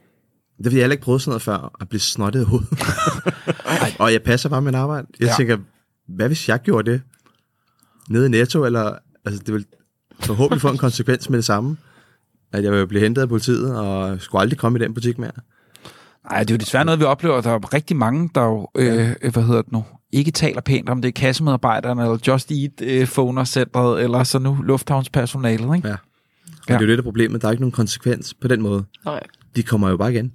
det 0.58 0.66
har 0.66 0.72
jeg 0.72 0.84
heller 0.84 0.94
ikke 0.94 1.04
prøvet 1.04 1.22
sådan 1.22 1.30
noget 1.30 1.42
før, 1.42 1.76
at 1.82 1.90
blive 1.90 2.00
snottet 2.00 2.42
i 2.42 2.44
hovedet. 2.44 2.70
og 4.04 4.14
jeg 4.14 4.22
passer 4.24 4.50
bare 4.50 4.62
mit 4.62 4.76
arbejde. 4.76 5.08
Jeg 5.20 5.28
Ja. 5.28 5.34
tænker, 5.38 5.58
hvad 6.08 6.28
hvis 6.28 6.50
jeg 6.50 6.60
gjorde 6.60 6.92
det? 6.92 7.02
Nede 8.10 8.26
i 8.26 8.30
Netto, 8.30 8.66
eller, 8.66 8.96
altså 9.26 9.44
det 9.46 9.54
vil 9.54 9.66
forhåbentlig 10.20 10.62
få 10.62 10.70
en 10.70 10.78
konsekvens 10.78 11.30
med 11.30 11.38
det 11.38 11.46
samme. 11.46 11.78
At 12.52 12.64
jeg 12.64 12.72
vil 12.72 12.88
blive 12.88 13.02
hentet 13.04 13.22
af 13.22 13.30
politiet, 13.30 13.76
og 13.80 14.22
skulle 14.22 14.42
aldrig 14.42 14.60
komme 14.60 14.80
i 14.80 14.82
den 14.82 14.94
butik 14.94 15.18
mere. 15.18 15.32
Nej, 16.32 16.40
det 16.40 16.52
er 16.52 16.56
jo 16.56 16.58
desværre 16.58 16.86
noget, 16.86 17.00
vi 17.00 17.06
oplever. 17.06 17.42
Der 17.42 17.52
er 17.52 17.74
rigtig 17.74 17.98
mange, 17.98 18.30
der 18.36 18.44
jo, 18.44 18.68
øh, 18.76 19.32
hvad 19.34 19.44
hedder 19.44 19.62
det 19.62 19.72
nu, 19.72 19.86
ikke 20.12 20.32
taler 20.32 20.62
pænt 20.62 20.90
om 20.90 21.02
det. 21.02 21.08
er 21.08 21.12
kassemedarbejderne, 21.12 22.02
eller 22.02 22.18
Just 22.28 22.52
Eat 22.52 22.72
øh, 22.82 23.08
phoner 23.08 23.44
centret 23.44 24.04
eller 24.04 24.24
så 24.24 24.40
nu 24.40 24.58
lufthavnspersonalet, 24.64 25.76
ikke? 25.76 25.88
Ja. 25.88 25.94
Og 25.94 26.00
Ja. 26.70 26.74
det 26.74 26.82
er 26.82 26.86
jo 26.86 26.90
det, 26.90 26.98
der 26.98 27.02
er 27.02 27.04
problemet. 27.04 27.42
Der 27.42 27.48
er 27.48 27.52
ikke 27.52 27.62
nogen 27.62 27.72
konsekvens 27.72 28.34
på 28.34 28.48
den 28.48 28.62
måde. 28.62 28.84
Nej. 29.06 29.24
De 29.56 29.64
kommer 29.64 29.90
jo 29.90 29.98
bare 29.98 30.14
igen. 30.14 30.34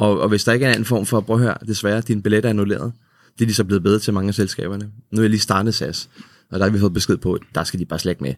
Og, 0.00 0.20
og 0.20 0.28
hvis 0.28 0.44
der 0.44 0.52
ikke 0.52 0.64
er 0.64 0.68
en 0.68 0.74
anden 0.74 0.84
form 0.84 1.06
for, 1.06 1.20
prøv 1.20 1.36
at 1.36 1.42
høre, 1.42 1.54
desværre, 1.66 2.00
din 2.00 2.22
billet 2.22 2.44
er 2.44 2.50
annulleret. 2.50 2.92
Det 3.38 3.44
er 3.44 3.48
de 3.48 3.54
så 3.54 3.64
blevet 3.64 3.82
bedre 3.82 3.98
til 3.98 4.14
mange 4.14 4.28
af 4.28 4.34
selskaberne. 4.34 4.90
Nu 5.10 5.18
er 5.18 5.22
jeg 5.22 5.30
lige 5.30 5.40
startet 5.40 5.74
SAS, 5.74 6.10
og 6.50 6.58
der 6.58 6.64
har 6.64 6.72
vi 6.72 6.78
fået 6.78 6.92
besked 6.92 7.16
på, 7.16 7.32
at 7.32 7.40
der 7.54 7.64
skal 7.64 7.80
de 7.80 7.86
bare 7.86 7.98
slet 7.98 8.12
ikke 8.12 8.22
med. 8.22 8.34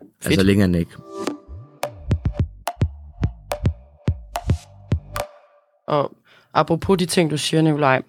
Fedt. 0.00 0.26
Altså 0.26 0.42
længere 0.42 0.64
end 0.64 0.76
ikke. 0.76 0.90
Og 5.88 6.16
apropos 6.54 6.98
de 6.98 7.06
ting, 7.06 7.30
du 7.30 7.38
siger, 7.38 7.62
Nikolaj. 7.62 8.02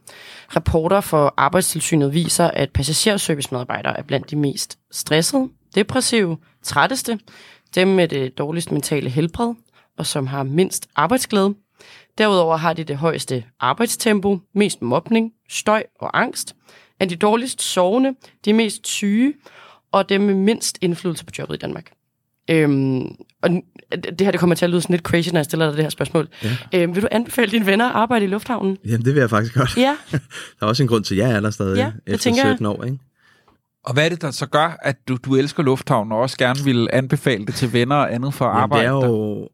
Rapporter 0.56 1.02
for 1.02 1.34
Arbejdstilsynet 1.38 2.14
viser, 2.14 2.48
at 2.48 2.70
passagerservicemedarbejdere 2.74 4.00
er 4.00 4.04
blandt 4.04 4.32
de 4.32 4.36
mest 4.36 4.80
stressede, 4.92 5.50
depressive, 5.76 6.38
trætteste, 6.64 7.20
dem 7.76 7.88
med 7.88 8.08
det 8.08 8.38
dårligste 8.38 8.74
mentale 8.74 9.10
helbred, 9.10 9.54
og 9.98 10.06
som 10.06 10.28
har 10.28 10.44
mindst 10.44 10.88
arbejdsglæde. 10.96 11.56
Derudover 12.18 12.58
har 12.58 12.74
de 12.74 12.84
det 12.84 12.98
højeste 12.98 13.44
arbejdstempo, 13.60 14.40
mest 14.56 14.82
mobning, 14.82 15.32
støj 15.50 15.84
og 16.00 16.22
angst, 16.22 16.56
er 17.00 17.06
de 17.06 17.16
dårligst 17.16 17.62
sovende, 17.62 18.16
de 18.46 18.54
mest 18.54 18.88
syge, 18.88 19.34
og 19.92 20.10
dem 20.10 20.22
med 20.22 20.34
mindst 20.34 20.78
indflydelse 20.82 21.26
på 21.26 21.32
jobbet 21.40 21.56
i 21.56 21.58
Danmark. 21.58 21.92
Øhm, 22.50 23.16
og 23.44 23.50
det 24.04 24.22
her 24.22 24.32
det 24.32 24.40
kommer 24.40 24.56
til 24.56 24.66
at 24.66 24.70
lyde 24.72 24.82
sådan 24.82 24.94
lidt 24.94 25.04
crazy, 25.04 25.30
når 25.30 25.38
jeg 25.40 25.46
stiller 25.46 25.66
dig 25.66 25.76
det 25.78 25.84
her 25.86 25.90
spørgsmål. 25.90 26.28
Ja. 26.44 26.50
Øhm, 26.74 26.96
vil 26.96 27.04
du 27.04 27.08
anbefale 27.12 27.52
dine 27.52 27.66
venner 27.66 27.86
at 27.90 27.96
arbejde 27.96 28.26
i 28.26 28.28
lufthavnen? 28.28 28.78
Jamen, 28.86 29.06
det 29.06 29.14
vil 29.14 29.20
jeg 29.20 29.30
faktisk 29.30 29.54
godt. 29.56 29.78
Ja, 29.78 29.98
Der 30.12 30.20
er 30.62 30.66
også 30.66 30.84
en 30.84 30.90
grund 30.90 31.04
til, 31.04 31.16
at 31.16 31.28
jeg 31.28 31.36
er 31.36 31.40
der 31.40 31.50
stadig 31.50 31.78
Ja, 31.78 31.92
efter 32.08 32.18
tænker 32.24 32.42
jeg. 32.46 32.54
17 32.56 32.66
år, 32.66 32.84
ikke? 32.84 32.98
Og 33.86 33.94
hvad 33.94 34.06
er 34.06 34.10
det, 34.10 34.22
der 34.22 34.32
så 34.32 34.46
gør, 34.46 34.78
at 34.82 35.08
du, 35.08 35.18
du 35.26 35.36
elsker 35.36 35.64
lufthavnen, 35.64 36.12
og 36.12 36.20
også 36.20 36.38
gerne 36.38 36.60
vil 36.64 36.88
anbefale 36.94 37.46
det 37.46 37.56
til 37.56 37.74
venner 37.74 37.96
og 37.96 38.14
andet 38.14 38.34
for 38.34 38.46
at 38.46 38.50
Jamen, 38.50 38.62
arbejde 38.64 38.88
det 38.88 38.96
er 38.96 39.00
der? 39.00 39.08
jo... 39.08 39.50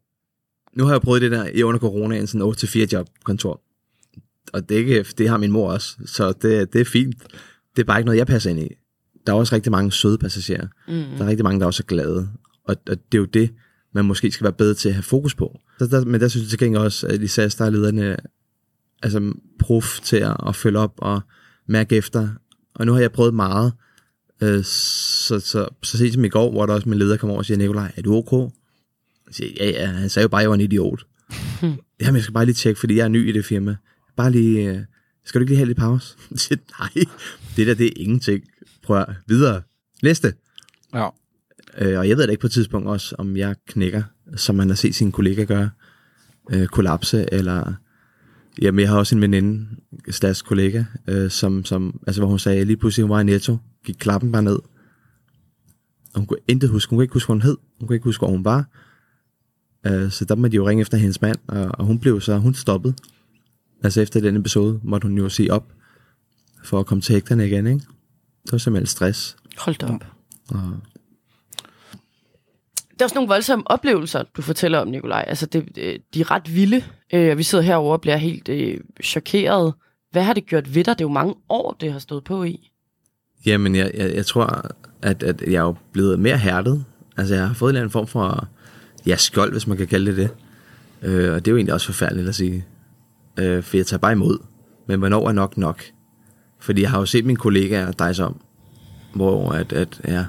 Nu 0.76 0.84
har 0.84 0.92
jeg 0.92 1.00
prøvet 1.00 1.22
det 1.22 1.30
der 1.30 1.48
i 1.54 1.62
under 1.62 1.80
corona, 1.80 2.18
en 2.18 2.26
sådan 2.26 2.46
8-4 2.46 2.86
job 2.92 3.08
kontor. 3.24 3.62
Og 4.52 4.68
det, 4.68 4.74
er 4.74 4.78
ikke, 4.78 5.06
det 5.18 5.28
har 5.28 5.36
min 5.36 5.52
mor 5.52 5.72
også, 5.72 5.96
så 6.06 6.32
det, 6.42 6.72
det 6.72 6.80
er 6.80 6.84
fint. 6.84 7.16
Det 7.76 7.82
er 7.82 7.86
bare 7.86 7.98
ikke 7.98 8.06
noget, 8.06 8.18
jeg 8.18 8.26
passer 8.26 8.50
ind 8.50 8.60
i. 8.60 8.68
Der 9.26 9.32
er 9.32 9.36
også 9.36 9.54
rigtig 9.54 9.72
mange 9.72 9.92
søde 9.92 10.18
passagerer. 10.18 10.66
Mm. 10.88 11.16
Der 11.18 11.24
er 11.24 11.28
rigtig 11.28 11.44
mange, 11.44 11.60
der 11.60 11.66
også 11.66 11.82
er 11.82 11.86
glade. 11.86 12.28
Og, 12.64 12.76
og 12.90 12.96
det 13.12 13.18
er 13.18 13.18
jo 13.18 13.24
det, 13.24 13.50
man 13.94 14.04
måske 14.04 14.30
skal 14.30 14.44
være 14.44 14.52
bedre 14.52 14.74
til 14.74 14.88
at 14.88 14.94
have 14.94 15.02
fokus 15.02 15.34
på. 15.34 15.60
Så 15.78 15.86
der, 15.86 16.04
men 16.04 16.20
der 16.20 16.28
synes 16.28 16.44
jeg 16.44 16.50
til 16.50 16.58
gengæld 16.58 16.82
også, 16.82 17.06
at 17.06 17.22
i 17.22 17.26
SAS, 17.26 17.54
der 17.54 17.64
er 17.64 17.70
lederne 17.70 18.16
altså, 19.02 19.32
prof 19.58 20.00
til 20.00 20.16
at, 20.16 20.36
at 20.46 20.56
følge 20.56 20.78
op 20.78 20.94
og 20.98 21.20
mærke 21.66 21.96
efter. 21.96 22.28
Og 22.74 22.86
nu 22.86 22.92
har 22.92 23.00
jeg 23.00 23.12
prøvet 23.12 23.34
meget. 23.34 23.72
Øh, 24.42 24.64
så, 24.64 25.40
så, 25.40 25.68
så 25.82 25.98
sent 25.98 26.14
som 26.14 26.24
i 26.24 26.28
går, 26.28 26.50
hvor 26.50 26.66
der 26.66 26.74
også 26.74 26.88
min 26.88 26.98
leder 26.98 27.16
kom 27.16 27.30
over 27.30 27.38
og 27.38 27.44
siger, 27.44 27.58
Nikolaj, 27.58 27.92
er 27.96 28.02
du 28.02 28.14
ok? 28.14 28.52
Jeg 29.26 29.34
siger, 29.34 29.50
ja, 29.64 29.70
ja, 29.70 29.86
han 29.86 30.08
sagde 30.08 30.24
jo 30.24 30.28
bare, 30.28 30.40
at 30.40 30.42
jeg 30.42 30.50
var 30.50 30.54
en 30.54 30.60
idiot. 30.60 31.06
Jamen, 32.00 32.14
jeg 32.14 32.22
skal 32.22 32.32
bare 32.32 32.44
lige 32.44 32.54
tjekke, 32.54 32.80
fordi 32.80 32.96
jeg 32.96 33.04
er 33.04 33.08
ny 33.08 33.28
i 33.28 33.32
det 33.32 33.44
firma. 33.44 33.76
Bare 34.16 34.30
lige, 34.30 34.70
øh, 34.70 34.80
skal 35.24 35.38
du 35.38 35.42
ikke 35.42 35.50
lige 35.50 35.56
have 35.56 35.66
lidt 35.66 35.78
pause? 35.78 36.16
Jeg 36.30 36.38
siger, 36.38 36.58
nej, 36.80 37.04
det 37.56 37.66
der, 37.66 37.74
det 37.74 37.86
er 37.86 37.92
ingenting. 37.96 38.44
Prøv 38.82 38.96
at 39.00 39.06
videre. 39.26 39.62
Næste. 40.02 40.34
Ja. 40.94 41.08
Øh, 41.78 41.98
og 41.98 42.08
jeg 42.08 42.16
ved 42.16 42.26
da 42.26 42.30
ikke 42.30 42.40
på 42.40 42.46
et 42.46 42.52
tidspunkt 42.52 42.88
også, 42.88 43.14
om 43.18 43.36
jeg 43.36 43.56
knækker, 43.68 44.02
som 44.36 44.54
man 44.54 44.68
har 44.68 44.76
set 44.76 44.94
sine 44.94 45.12
kollegaer 45.12 45.46
gøre, 45.46 45.70
øh, 46.52 46.66
kollapse, 46.66 47.26
eller... 47.32 47.72
Jamen, 48.62 48.80
jeg 48.80 48.88
har 48.88 48.98
også 48.98 49.14
en 49.14 49.22
veninde, 49.22 49.66
Stas 50.10 50.42
kollega, 50.42 50.84
øh, 51.08 51.30
som, 51.30 51.64
som, 51.64 52.00
altså, 52.06 52.20
hvor 52.20 52.28
hun 52.28 52.38
sagde, 52.38 52.64
lige 52.64 52.76
pludselig 52.76 53.02
hun 53.02 53.10
var 53.10 53.20
i 53.20 53.24
Netto, 53.24 53.56
gik 53.84 53.96
klappen 53.98 54.32
bare 54.32 54.42
ned. 54.42 54.58
Og 56.14 56.20
hun 56.20 56.26
kunne 56.26 56.38
intet 56.48 56.70
huske, 56.70 56.90
hun 56.90 56.96
kunne 56.96 57.04
ikke 57.04 57.12
huske, 57.12 57.26
hvad 57.26 57.34
hun 57.34 57.42
hed, 57.42 57.56
hun 57.78 57.88
kunne 57.88 57.96
ikke 57.96 58.04
huske, 58.04 58.20
hvor 58.20 58.28
hun 58.28 58.44
var. 58.44 58.68
Øh, 59.86 60.10
så 60.10 60.24
der 60.24 60.34
måtte 60.34 60.52
de 60.52 60.56
jo 60.56 60.68
ringe 60.68 60.80
efter 60.80 60.96
hendes 60.98 61.20
mand, 61.22 61.36
og, 61.48 61.70
og 61.72 61.84
hun 61.84 61.98
blev 61.98 62.20
så, 62.20 62.38
hun 62.38 62.54
stoppede. 62.54 62.94
Altså 63.84 64.00
efter 64.00 64.20
den 64.20 64.36
episode, 64.36 64.80
måtte 64.82 65.08
hun 65.08 65.18
jo 65.18 65.28
sige 65.28 65.52
op, 65.52 65.66
for 66.64 66.80
at 66.80 66.86
komme 66.86 67.02
til 67.02 67.12
hægterne 67.12 67.46
igen, 67.46 67.66
ikke? 67.66 67.80
Det 68.44 68.52
var 68.52 68.58
simpelthen 68.58 68.86
stress. 68.86 69.36
hold 69.58 69.76
da 69.76 69.86
op. 69.86 70.06
Og, 70.48 70.60
Der 72.98 73.00
er 73.00 73.04
også 73.04 73.14
nogle 73.14 73.28
voldsomme 73.28 73.70
oplevelser, 73.70 74.22
du 74.36 74.42
fortæller 74.42 74.78
om, 74.78 74.88
Nikolaj. 74.88 75.24
Altså, 75.28 75.46
det, 75.46 75.68
øh, 75.78 75.98
de 76.14 76.20
er 76.20 76.30
ret 76.30 76.54
vilde. 76.54 76.82
Øh, 77.12 77.38
vi 77.38 77.42
sidder 77.42 77.64
herovre 77.64 77.92
og 77.92 78.00
bliver 78.00 78.16
helt 78.16 78.48
øh, 78.48 78.80
chokeret. 79.02 79.74
Hvad 80.10 80.22
har 80.22 80.32
det 80.32 80.46
gjort 80.46 80.74
ved 80.74 80.84
dig? 80.84 80.98
Det 80.98 81.04
er 81.04 81.08
jo 81.08 81.12
mange 81.12 81.34
år, 81.48 81.76
det 81.80 81.92
har 81.92 81.98
stået 81.98 82.24
på 82.24 82.44
i. 82.44 82.70
Jamen, 83.46 83.74
jeg, 83.74 83.90
jeg, 83.94 84.14
jeg 84.14 84.26
tror, 84.26 84.70
at, 85.02 85.22
at 85.22 85.42
jeg 85.42 85.54
er 85.54 85.62
jo 85.62 85.74
blevet 85.92 86.18
mere 86.20 86.38
hærdet. 86.38 86.84
Altså, 87.16 87.34
jeg 87.34 87.46
har 87.46 87.54
fået 87.54 87.70
en 87.70 87.74
eller 87.74 87.80
anden 87.80 87.92
form 87.92 88.06
for, 88.06 88.48
ja, 89.06 89.16
skjold, 89.16 89.52
hvis 89.52 89.66
man 89.66 89.76
kan 89.76 89.86
kalde 89.86 90.06
det 90.06 90.16
det. 90.16 90.30
Øh, 91.02 91.34
og 91.34 91.44
det 91.44 91.50
er 91.50 91.52
jo 91.52 91.56
egentlig 91.56 91.74
også 91.74 91.86
forfærdeligt 91.86 92.28
at 92.28 92.34
sige. 92.34 92.64
Øh, 93.38 93.62
for 93.62 93.76
jeg 93.76 93.86
tager 93.86 93.98
bare 93.98 94.12
imod. 94.12 94.38
Men 94.88 94.98
hvornår 94.98 95.28
er 95.28 95.32
nok 95.32 95.56
nok? 95.56 95.82
Fordi 96.60 96.82
jeg 96.82 96.90
har 96.90 96.98
jo 96.98 97.06
set 97.06 97.24
mine 97.24 97.36
kollegaer 97.36 97.92
dig 97.92 98.24
om, 98.24 98.40
hvor 99.14 99.52
at, 99.52 99.72
at, 99.72 100.00
ja, 100.08 100.24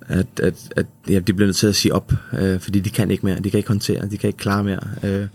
at, 0.00 0.40
at, 0.42 0.72
at 0.76 0.86
ja, 1.08 1.18
de 1.18 1.32
bliver 1.32 1.46
nødt 1.46 1.56
til 1.56 1.66
at 1.66 1.74
sige 1.74 1.94
op, 1.94 2.12
øh, 2.38 2.60
fordi 2.60 2.80
de 2.80 2.90
kan 2.90 3.10
ikke 3.10 3.26
mere, 3.26 3.40
de 3.40 3.50
kan 3.50 3.58
ikke 3.58 3.68
håndtere, 3.68 4.08
de 4.08 4.18
kan 4.18 4.28
ikke 4.28 4.38
klare 4.38 4.64
mere. 4.64 4.80
Øh, 5.04 5.26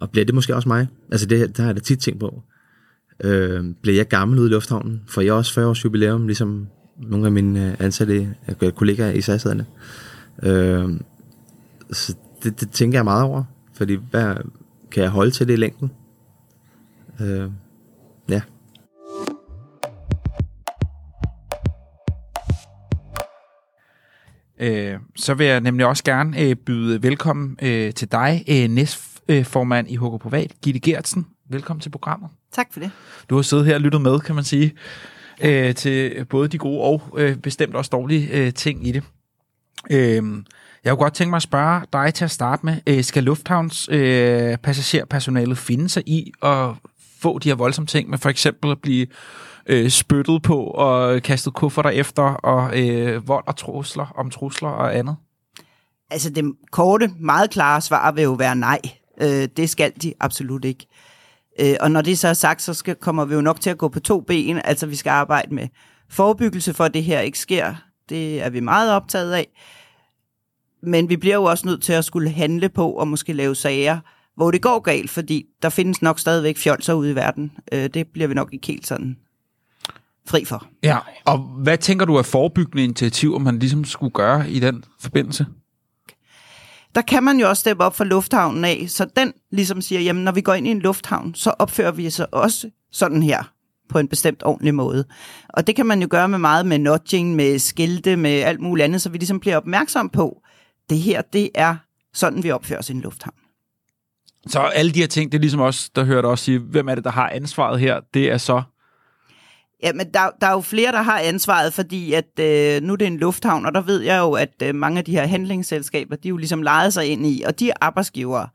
og 0.00 0.10
bliver 0.10 0.24
det 0.24 0.34
måske 0.34 0.54
også 0.54 0.68
mig? 0.68 0.88
Altså 1.12 1.26
det, 1.26 1.56
der 1.56 1.62
har 1.62 1.68
jeg 1.68 1.76
da 1.76 1.80
tit 1.80 1.98
tænkt 1.98 2.20
på. 2.20 2.42
Øh, 3.24 3.64
bliver 3.82 3.96
jeg 3.96 4.08
gammel 4.08 4.38
ude 4.38 4.48
i 4.48 4.52
lufthavnen? 4.52 5.02
For 5.08 5.20
jeg 5.20 5.28
er 5.28 5.34
også 5.34 5.52
40 5.52 5.66
års 5.66 5.84
jubilæum, 5.84 6.26
ligesom 6.26 6.66
nogle 7.02 7.26
af 7.26 7.32
mine 7.32 7.70
øh, 7.70 7.76
ansatte 7.78 8.34
kollegaer 8.74 9.12
i 9.12 9.20
sas 9.20 9.46
øh, 10.42 10.88
så 11.92 12.14
det, 12.42 12.60
det 12.60 12.70
tænker 12.70 12.98
jeg 12.98 13.04
meget 13.04 13.24
over, 13.24 13.44
fordi 13.74 13.94
hvad, 14.10 14.36
kan 14.90 15.02
jeg 15.02 15.10
holde 15.10 15.30
til 15.30 15.48
det 15.48 15.52
i 15.52 15.56
længden? 15.56 15.90
Øh, 17.20 17.50
ja. 18.28 18.40
Øh, 24.60 24.98
så 25.16 25.34
vil 25.34 25.46
jeg 25.46 25.60
nemlig 25.60 25.86
også 25.86 26.04
gerne 26.04 26.40
øh, 26.40 26.56
byde 26.56 27.02
velkommen 27.02 27.58
øh, 27.62 27.94
til 27.94 28.12
dig, 28.12 28.44
øh, 28.48 28.68
næstformand 28.70 29.90
i 29.90 29.96
HK 29.96 30.20
Privat, 30.20 30.52
Gitte 30.62 30.80
Gertsen. 30.80 31.26
Velkommen 31.50 31.80
til 31.80 31.90
programmet. 31.90 32.30
Tak 32.52 32.66
for 32.72 32.80
det. 32.80 32.90
Du 33.30 33.34
har 33.34 33.42
siddet 33.42 33.66
her 33.66 33.74
og 33.74 33.80
lyttet 33.80 34.00
med, 34.00 34.20
kan 34.20 34.34
man 34.34 34.44
sige, 34.44 34.74
øh, 35.42 35.74
til 35.74 36.24
både 36.24 36.48
de 36.48 36.58
gode 36.58 36.80
og 36.80 37.02
øh, 37.16 37.36
bestemt 37.36 37.74
også 37.74 37.88
dårlige 37.88 38.46
øh, 38.46 38.52
ting 38.52 38.86
i 38.86 38.92
det. 38.92 39.02
Øh, 39.90 40.22
jeg 40.84 40.92
kunne 40.92 41.04
godt 41.04 41.14
tænke 41.14 41.30
mig 41.30 41.36
at 41.36 41.42
spørge 41.42 41.82
dig 41.92 42.14
til 42.14 42.24
at 42.24 42.30
starte 42.30 42.66
med. 42.66 42.76
Øh, 42.86 43.04
skal 43.04 43.24
Lufthavns 43.24 43.88
øh, 43.92 44.56
passagerpersonalet 44.58 45.58
finde 45.58 45.88
sig 45.88 46.02
i 46.06 46.32
at 46.42 46.68
få 47.20 47.38
de 47.38 47.48
her 47.48 47.56
voldsomme 47.56 47.86
ting 47.86 48.10
med 48.10 48.18
for 48.18 48.28
eksempel 48.28 48.70
at 48.70 48.78
blive 48.82 49.06
øh, 49.66 49.90
spyttet 49.90 50.42
på 50.42 50.64
og 50.64 51.22
kastet 51.22 51.54
kufferter 51.54 51.90
efter 51.90 52.22
og 52.22 52.80
øh, 52.80 53.28
vold 53.28 53.44
og 53.46 53.56
trusler 53.56 54.12
om 54.16 54.30
trusler 54.30 54.68
og 54.68 54.96
andet? 54.96 55.16
Altså 56.10 56.30
det 56.30 56.52
korte, 56.72 57.10
meget 57.20 57.50
klare 57.50 57.80
svar 57.80 58.12
vil 58.12 58.24
jo 58.24 58.32
være 58.32 58.56
nej. 58.56 58.80
Øh, 59.20 59.48
det 59.56 59.70
skal 59.70 59.92
de 60.02 60.14
absolut 60.20 60.64
ikke. 60.64 60.86
Øh, 61.60 61.74
og 61.80 61.90
når 61.90 62.00
det 62.00 62.18
så 62.18 62.28
er 62.28 62.34
sagt, 62.34 62.62
så 62.62 62.74
skal, 62.74 62.94
kommer 62.94 63.24
vi 63.24 63.34
jo 63.34 63.40
nok 63.40 63.60
til 63.60 63.70
at 63.70 63.78
gå 63.78 63.88
på 63.88 64.00
to 64.00 64.20
ben. 64.20 64.60
Altså 64.64 64.86
vi 64.86 64.96
skal 64.96 65.10
arbejde 65.10 65.54
med 65.54 65.68
forebyggelse 66.10 66.74
for, 66.74 66.84
at 66.84 66.94
det 66.94 67.04
her 67.04 67.20
ikke 67.20 67.38
sker. 67.38 67.74
Det 68.08 68.42
er 68.42 68.50
vi 68.50 68.60
meget 68.60 68.92
optaget 68.92 69.32
af. 69.32 69.48
Men 70.82 71.08
vi 71.08 71.16
bliver 71.16 71.34
jo 71.34 71.44
også 71.44 71.66
nødt 71.66 71.82
til 71.82 71.92
at 71.92 72.04
skulle 72.04 72.30
handle 72.30 72.68
på 72.68 72.90
og 72.90 73.08
måske 73.08 73.32
lave 73.32 73.54
sager, 73.54 73.98
hvor 74.36 74.50
det 74.50 74.62
går 74.62 74.78
galt, 74.78 75.10
fordi 75.10 75.44
der 75.62 75.68
findes 75.68 76.02
nok 76.02 76.18
stadigvæk 76.18 76.56
fjolser 76.56 76.94
ude 76.94 77.10
i 77.10 77.14
verden. 77.14 77.52
Øh, 77.72 77.88
det 77.94 78.06
bliver 78.12 78.28
vi 78.28 78.34
nok 78.34 78.52
ikke 78.52 78.66
helt 78.66 78.86
sådan 78.86 79.16
fri 80.28 80.44
for. 80.44 80.66
Ja, 80.82 80.98
og 81.24 81.38
hvad 81.38 81.78
tænker 81.78 82.06
du 82.06 82.18
af 82.18 82.26
forebyggende 82.26 82.84
initiativer, 82.84 83.38
man 83.38 83.58
ligesom 83.58 83.84
skulle 83.84 84.12
gøre 84.12 84.50
i 84.50 84.60
den 84.60 84.84
forbindelse? 85.00 85.46
Der 86.94 87.02
kan 87.02 87.22
man 87.22 87.40
jo 87.40 87.48
også 87.48 87.60
steppe 87.60 87.84
op 87.84 87.96
for 87.96 88.04
lufthavnen 88.04 88.64
af, 88.64 88.84
så 88.88 89.06
den 89.16 89.32
ligesom 89.50 89.80
siger, 89.80 90.00
jamen 90.00 90.24
når 90.24 90.32
vi 90.32 90.40
går 90.40 90.54
ind 90.54 90.66
i 90.66 90.70
en 90.70 90.80
lufthavn, 90.80 91.34
så 91.34 91.50
opfører 91.50 91.92
vi 91.92 92.06
os 92.06 92.20
også 92.20 92.70
sådan 92.92 93.22
her 93.22 93.55
på 93.88 93.98
en 93.98 94.08
bestemt 94.08 94.42
ordentlig 94.44 94.74
måde. 94.74 95.04
Og 95.48 95.66
det 95.66 95.76
kan 95.76 95.86
man 95.86 96.02
jo 96.02 96.08
gøre 96.10 96.28
med 96.28 96.38
meget 96.38 96.66
med 96.66 96.78
nudging, 96.78 97.34
med 97.34 97.58
skilte, 97.58 98.16
med 98.16 98.40
alt 98.40 98.60
muligt 98.60 98.84
andet, 98.84 99.02
så 99.02 99.08
vi 99.08 99.18
ligesom 99.18 99.40
bliver 99.40 99.56
opmærksom 99.56 100.08
på, 100.08 100.42
det 100.90 100.98
her, 100.98 101.22
det 101.22 101.50
er 101.54 101.76
sådan, 102.14 102.42
vi 102.42 102.50
opfører 102.50 102.78
os 102.78 102.90
i 102.90 102.92
en 102.92 103.00
lufthavn. 103.00 103.36
Så 104.46 104.60
alle 104.60 104.92
de 104.92 105.00
her 105.00 105.06
ting, 105.06 105.32
det 105.32 105.38
er 105.38 105.40
ligesom 105.40 105.60
også, 105.60 105.90
der 105.96 106.04
hører 106.04 106.22
også 106.22 106.44
sige, 106.44 106.58
hvem 106.58 106.88
er 106.88 106.94
det, 106.94 107.04
der 107.04 107.10
har 107.10 107.28
ansvaret 107.28 107.80
her? 107.80 108.00
Det 108.14 108.30
er 108.30 108.38
så 108.38 108.62
Ja, 109.82 109.92
men 109.92 110.06
der, 110.14 110.30
der 110.40 110.46
er 110.46 110.52
jo 110.52 110.60
flere, 110.60 110.92
der 110.92 111.02
har 111.02 111.18
ansvaret, 111.18 111.72
fordi 111.72 112.12
at 112.12 112.40
øh, 112.40 112.82
nu 112.82 112.92
er 112.92 112.96
det 112.96 113.06
en 113.06 113.18
lufthavn, 113.18 113.66
og 113.66 113.74
der 113.74 113.80
ved 113.80 114.00
jeg 114.00 114.18
jo, 114.18 114.32
at 114.32 114.62
øh, 114.62 114.74
mange 114.74 114.98
af 114.98 115.04
de 115.04 115.12
her 115.12 115.26
handlingsselskaber, 115.26 116.16
de 116.16 116.28
er 116.28 116.30
jo 116.30 116.36
ligesom 116.36 116.62
lejet 116.62 116.92
sig 116.92 117.06
ind 117.06 117.26
i, 117.26 117.42
og 117.46 117.60
de 117.60 117.70
er 117.70 117.74
arbejdsgivere. 117.80 118.48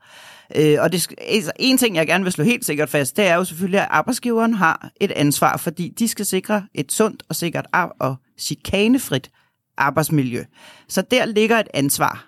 Øh, 0.56 0.76
og 0.80 0.92
det, 0.92 1.08
altså, 1.18 1.52
en 1.58 1.78
ting, 1.78 1.96
jeg 1.96 2.06
gerne 2.06 2.24
vil 2.24 2.32
slå 2.32 2.44
helt 2.44 2.64
sikkert 2.64 2.88
fast, 2.88 3.16
det 3.16 3.26
er 3.26 3.34
jo 3.34 3.44
selvfølgelig, 3.44 3.80
at 3.80 3.88
arbejdsgiveren 3.90 4.54
har 4.54 4.90
et 5.00 5.10
ansvar, 5.10 5.56
fordi 5.56 5.94
de 5.98 6.08
skal 6.08 6.26
sikre 6.26 6.66
et 6.74 6.92
sundt 6.92 7.22
og 7.28 7.36
sikkert 7.36 7.66
og 8.00 8.16
chikanefrit 8.38 9.30
arbejdsmiljø. 9.76 10.44
Så 10.88 11.02
der 11.02 11.26
ligger 11.26 11.58
et 11.58 11.68
ansvar. 11.74 12.26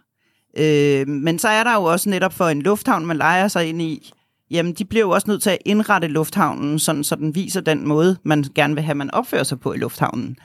Øh, 0.58 1.08
men 1.08 1.38
så 1.38 1.48
er 1.48 1.64
der 1.64 1.74
jo 1.74 1.84
også 1.84 2.10
netop 2.10 2.32
for 2.32 2.48
en 2.48 2.62
lufthavn, 2.62 3.06
man 3.06 3.16
leger 3.16 3.48
sig 3.48 3.68
ind 3.68 3.82
i, 3.82 4.12
jamen 4.50 4.72
de 4.72 4.84
bliver 4.84 5.04
jo 5.04 5.10
også 5.10 5.30
nødt 5.30 5.42
til 5.42 5.50
at 5.50 5.58
indrette 5.64 6.08
lufthavnen, 6.08 6.78
sådan, 6.78 7.04
så 7.04 7.16
den 7.16 7.34
viser 7.34 7.60
den 7.60 7.88
måde, 7.88 8.16
man 8.22 8.44
gerne 8.54 8.74
vil 8.74 8.84
have, 8.84 8.94
man 8.94 9.14
opfører 9.14 9.42
sig 9.42 9.60
på 9.60 9.72
i 9.72 9.78
lufthavnen. 9.78 10.36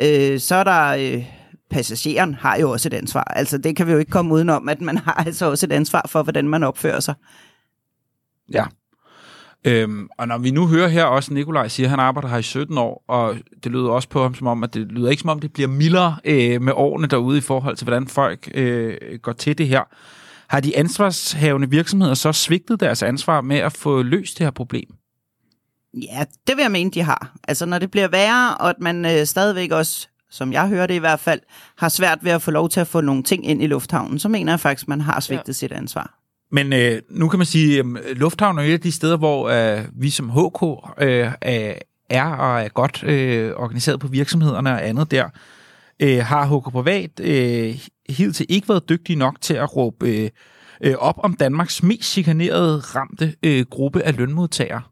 Øh, 0.00 0.40
så 0.40 0.54
er 0.54 0.64
der... 0.64 0.88
Øh, 0.88 1.41
passageren 1.72 2.34
har 2.34 2.56
jo 2.56 2.70
også 2.70 2.88
et 2.88 2.94
ansvar. 2.94 3.24
Altså 3.24 3.58
det 3.58 3.76
kan 3.76 3.86
vi 3.86 3.92
jo 3.92 3.98
ikke 3.98 4.10
komme 4.10 4.34
udenom, 4.34 4.68
at 4.68 4.80
man 4.80 4.98
har 4.98 5.12
altså 5.26 5.50
også 5.50 5.66
et 5.66 5.72
ansvar 5.72 6.06
for, 6.08 6.22
hvordan 6.22 6.48
man 6.48 6.62
opfører 6.62 7.00
sig. 7.00 7.14
Ja. 8.52 8.64
Øhm, 9.64 10.08
og 10.18 10.28
når 10.28 10.38
vi 10.38 10.50
nu 10.50 10.66
hører 10.66 10.88
her 10.88 11.04
også, 11.04 11.34
Nikolaj 11.34 11.68
siger, 11.68 11.86
at 11.86 11.90
han 11.90 12.00
arbejder 12.00 12.28
her 12.28 12.38
i 12.38 12.42
17 12.42 12.78
år, 12.78 13.04
og 13.08 13.36
det 13.64 13.72
lyder 13.72 13.90
også 13.90 14.08
på 14.08 14.22
ham 14.22 14.34
som 14.34 14.46
om, 14.46 14.64
at 14.64 14.74
det 14.74 14.92
lyder 14.92 15.10
ikke 15.10 15.20
som 15.20 15.30
om, 15.30 15.40
det 15.40 15.52
bliver 15.52 15.68
mildere 15.68 16.16
øh, 16.24 16.62
med 16.62 16.72
årene 16.76 17.06
derude 17.06 17.38
i 17.38 17.40
forhold 17.40 17.76
til, 17.76 17.84
hvordan 17.84 18.08
folk 18.08 18.50
øh, 18.54 18.96
går 19.22 19.32
til 19.32 19.58
det 19.58 19.68
her. 19.68 19.82
Har 20.48 20.60
de 20.60 20.76
ansvarshavende 20.76 21.70
virksomheder 21.70 22.14
så 22.14 22.32
svigtet 22.32 22.80
deres 22.80 23.02
ansvar 23.02 23.40
med 23.40 23.56
at 23.56 23.72
få 23.72 24.02
løst 24.02 24.38
det 24.38 24.46
her 24.46 24.50
problem? 24.50 24.88
Ja, 25.94 26.24
det 26.46 26.56
vil 26.56 26.62
jeg 26.62 26.70
mene, 26.70 26.90
de 26.90 27.02
har. 27.02 27.36
Altså 27.48 27.66
når 27.66 27.78
det 27.78 27.90
bliver 27.90 28.08
værre, 28.08 28.56
og 28.56 28.70
at 28.70 28.80
man 28.80 29.04
øh, 29.04 29.26
stadigvæk 29.26 29.70
også, 29.70 30.08
som 30.32 30.52
jeg 30.52 30.68
hører 30.68 30.86
det 30.86 30.94
i 30.94 30.98
hvert 30.98 31.20
fald, 31.20 31.40
har 31.76 31.88
svært 31.88 32.18
ved 32.22 32.32
at 32.32 32.42
få 32.42 32.50
lov 32.50 32.68
til 32.68 32.80
at 32.80 32.86
få 32.86 33.00
nogle 33.00 33.22
ting 33.22 33.46
ind 33.46 33.62
i 33.62 33.66
lufthavnen, 33.66 34.18
så 34.18 34.28
mener 34.28 34.52
jeg 34.52 34.60
faktisk, 34.60 34.88
man 34.88 35.00
har 35.00 35.20
svigtet 35.20 35.48
ja. 35.48 35.52
sit 35.52 35.72
ansvar. 35.72 36.18
Men 36.52 36.72
øh, 36.72 37.02
nu 37.10 37.28
kan 37.28 37.38
man 37.38 37.46
sige, 37.46 37.78
at 37.78 37.86
lufthavnen 38.16 38.64
er 38.64 38.68
et 38.68 38.72
af 38.72 38.80
de 38.80 38.92
steder, 38.92 39.16
hvor 39.16 39.48
øh, 39.48 39.84
vi 39.94 40.10
som 40.10 40.30
HK 40.30 40.62
øh, 41.00 41.32
er 42.10 42.26
og 42.26 42.62
er 42.62 42.68
godt 42.68 43.04
øh, 43.04 43.52
organiseret 43.56 44.00
på 44.00 44.06
virksomhederne 44.06 44.70
og 44.70 44.88
andet 44.88 45.10
der. 45.10 45.28
Øh, 46.00 46.24
har 46.24 46.46
HK 46.46 46.72
Privat 46.72 47.20
øh, 47.20 47.78
hidtil 48.08 48.46
ikke 48.48 48.68
været 48.68 48.88
dygtige 48.88 49.16
nok 49.16 49.40
til 49.40 49.54
at 49.54 49.76
råbe 49.76 50.08
øh, 50.08 50.30
øh, 50.80 50.94
op 50.94 51.18
om 51.18 51.34
Danmarks 51.34 51.82
mest 51.82 52.10
chikanerede 52.10 52.78
ramte 52.78 53.34
øh, 53.42 53.66
gruppe 53.70 54.02
af 54.02 54.16
lønmodtagere? 54.16 54.82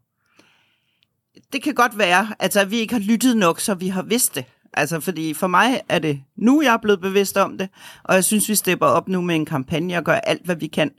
Det 1.53 1.63
kan 1.63 1.73
godt 1.73 1.97
være, 1.97 2.27
altså, 2.39 2.59
at 2.59 2.71
vi 2.71 2.77
ikke 2.77 2.93
har 2.93 3.01
lyttet 3.01 3.37
nok, 3.37 3.59
så 3.59 3.73
vi 3.73 3.87
har 3.87 4.01
vidst 4.01 4.35
det. 4.35 4.45
Altså, 4.73 4.99
fordi 4.99 5.33
for 5.33 5.47
mig 5.47 5.81
er 5.89 5.99
det 5.99 6.21
nu, 6.37 6.61
jeg 6.61 6.73
er 6.73 6.77
blevet 6.77 7.01
bevidst 7.01 7.37
om 7.37 7.57
det, 7.57 7.69
og 8.03 8.15
jeg 8.15 8.23
synes, 8.23 8.49
vi 8.49 8.55
stepper 8.55 8.85
op 8.85 9.09
nu 9.09 9.21
med 9.21 9.35
en 9.35 9.45
kampagne 9.45 9.97
og 9.97 10.03
gør 10.03 10.13
alt, 10.13 10.45
hvad 10.45 10.55
vi 10.55 10.67
kan. 10.67 10.91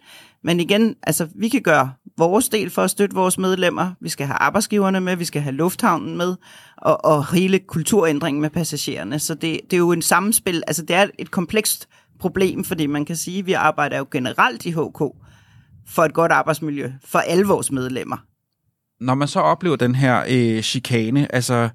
Men 0.44 0.60
igen, 0.60 0.94
altså, 1.02 1.28
vi 1.34 1.48
kan 1.48 1.62
gøre 1.62 1.92
vores 2.18 2.48
del 2.48 2.70
for 2.70 2.82
at 2.82 2.90
støtte 2.90 3.14
vores 3.16 3.38
medlemmer. 3.38 3.90
Vi 4.00 4.08
skal 4.08 4.26
have 4.26 4.36
arbejdsgiverne 4.36 5.00
med, 5.00 5.16
vi 5.16 5.24
skal 5.24 5.42
have 5.42 5.54
lufthavnen 5.54 6.16
med, 6.16 6.36
og, 6.76 7.04
og 7.04 7.34
hele 7.34 7.58
kulturændringen 7.58 8.40
med 8.40 8.50
passagererne. 8.50 9.18
Så 9.18 9.34
det, 9.34 9.60
det 9.64 9.72
er 9.72 9.78
jo 9.78 9.92
en 9.92 10.02
samspil, 10.02 10.62
altså 10.66 10.82
det 10.82 10.96
er 10.96 11.06
et 11.18 11.30
komplekst 11.30 11.88
problem, 12.20 12.64
fordi 12.64 12.86
man 12.86 13.04
kan 13.04 13.16
sige, 13.16 13.38
at 13.38 13.46
vi 13.46 13.52
arbejder 13.52 13.98
jo 13.98 14.06
generelt 14.10 14.66
i 14.66 14.70
HK 14.70 14.98
for 15.88 16.02
et 16.02 16.14
godt 16.14 16.32
arbejdsmiljø 16.32 16.92
for 17.04 17.18
alle 17.18 17.46
vores 17.46 17.72
medlemmer. 17.72 18.16
Når 19.00 19.14
man 19.14 19.28
så 19.28 19.40
oplever 19.40 19.76
den 19.76 19.94
her 19.94 20.24
øh, 20.28 20.62
chikane, 20.62 21.34
altså 21.34 21.68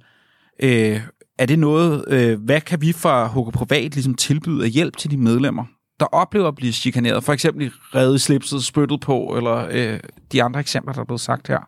øh, 0.63 1.01
er 1.39 1.46
det 1.46 1.60
noget, 1.60 2.06
øh, 2.08 2.39
hvad 2.41 2.62
kan 2.62 2.82
vi 2.82 2.94
fra 2.94 3.27
HK 3.27 3.53
Privat 3.53 3.94
ligesom 3.94 4.15
tilbyde 4.15 4.63
af 4.63 4.70
hjælp 4.70 4.98
til 4.98 5.12
de 5.12 5.17
medlemmer, 5.17 5.65
der 6.00 6.06
oplever 6.06 6.48
at 6.48 6.56
blive 6.56 6.74
chikaneret? 6.74 7.24
For 7.24 7.34
eksempel 7.34 7.67
i 7.67 7.70
reddet 7.96 8.22
slipset, 8.22 8.63
spyttet 8.63 9.01
på, 9.01 9.34
eller 9.38 9.67
øh, 9.72 10.00
de 10.32 10.44
andre 10.44 10.60
eksempler, 10.60 10.94
der 10.94 11.01
er 11.01 11.06
blevet 11.06 11.22
sagt 11.22 11.48
her. 11.48 11.60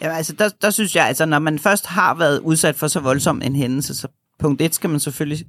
Ja, 0.00 0.16
altså 0.16 0.32
der, 0.32 0.48
der 0.62 0.70
synes 0.70 0.96
jeg, 0.96 1.06
altså 1.06 1.26
når 1.26 1.38
man 1.38 1.58
først 1.58 1.86
har 1.86 2.14
været 2.14 2.40
udsat 2.40 2.76
for 2.76 2.86
så 2.86 3.00
voldsom 3.00 3.42
en 3.44 3.56
hændelse, 3.56 3.94
så 3.94 4.08
punkt 4.38 4.62
et 4.62 4.74
skal 4.74 4.90
man 4.90 5.00
selvfølgelig 5.00 5.46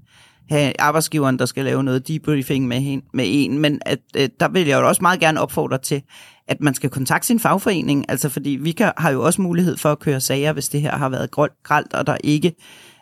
have 0.49 0.73
arbejdsgiveren, 0.79 1.39
der 1.39 1.45
skal 1.45 1.65
lave 1.65 1.83
noget 1.83 2.07
debriefing 2.07 2.67
med, 2.67 2.81
hende, 2.81 3.05
med 3.13 3.25
en, 3.27 3.59
men 3.59 3.81
at, 3.85 3.99
øh, 4.17 4.29
der 4.39 4.47
vil 4.47 4.67
jeg 4.67 4.81
jo 4.81 4.87
også 4.87 5.01
meget 5.01 5.19
gerne 5.19 5.41
opfordre 5.41 5.77
til, 5.77 6.01
at 6.47 6.61
man 6.61 6.73
skal 6.73 6.89
kontakte 6.89 7.27
sin 7.27 7.39
fagforening, 7.39 8.05
altså 8.09 8.29
fordi 8.29 8.49
vi 8.49 8.71
kan, 8.71 8.91
har 8.97 9.09
jo 9.09 9.23
også 9.23 9.41
mulighed 9.41 9.77
for 9.77 9.91
at 9.91 9.99
køre 9.99 10.21
sager, 10.21 10.53
hvis 10.53 10.69
det 10.69 10.81
her 10.81 10.97
har 10.97 11.09
været 11.09 11.31
gralt, 11.63 11.93
og 11.93 12.07
der 12.07 12.17
ikke 12.23 12.53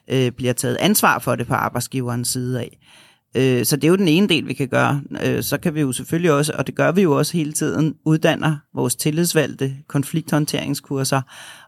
øh, 0.10 0.32
bliver 0.32 0.54
taget 0.54 0.78
ansvar 0.80 1.20
for 1.20 1.36
det 1.36 1.48
på 1.48 1.54
arbejdsgiverens 1.54 2.28
side 2.28 2.60
af. 2.60 2.78
Øh, 3.38 3.66
så 3.66 3.76
det 3.76 3.84
er 3.84 3.90
jo 3.90 3.96
den 3.96 4.08
ene 4.08 4.28
del, 4.28 4.48
vi 4.48 4.54
kan 4.54 4.68
gøre. 4.68 5.02
Øh, 5.26 5.44
så 5.44 5.58
kan 5.58 5.76
vi 5.76 5.82
jo 5.82 5.92
selvfølgelig 5.92 6.32
også, 6.32 6.54
og 6.58 6.68
det 6.68 6.76
gør 6.76 6.92
vi 6.92 7.02
jo 7.02 7.18
også 7.18 7.38
hele 7.38 7.54
tiden, 7.54 7.96
uddanner 8.06 8.58
vores 8.74 8.96
tillidsvalgte 8.96 9.76
konflikthåndteringskurser, 9.88 11.22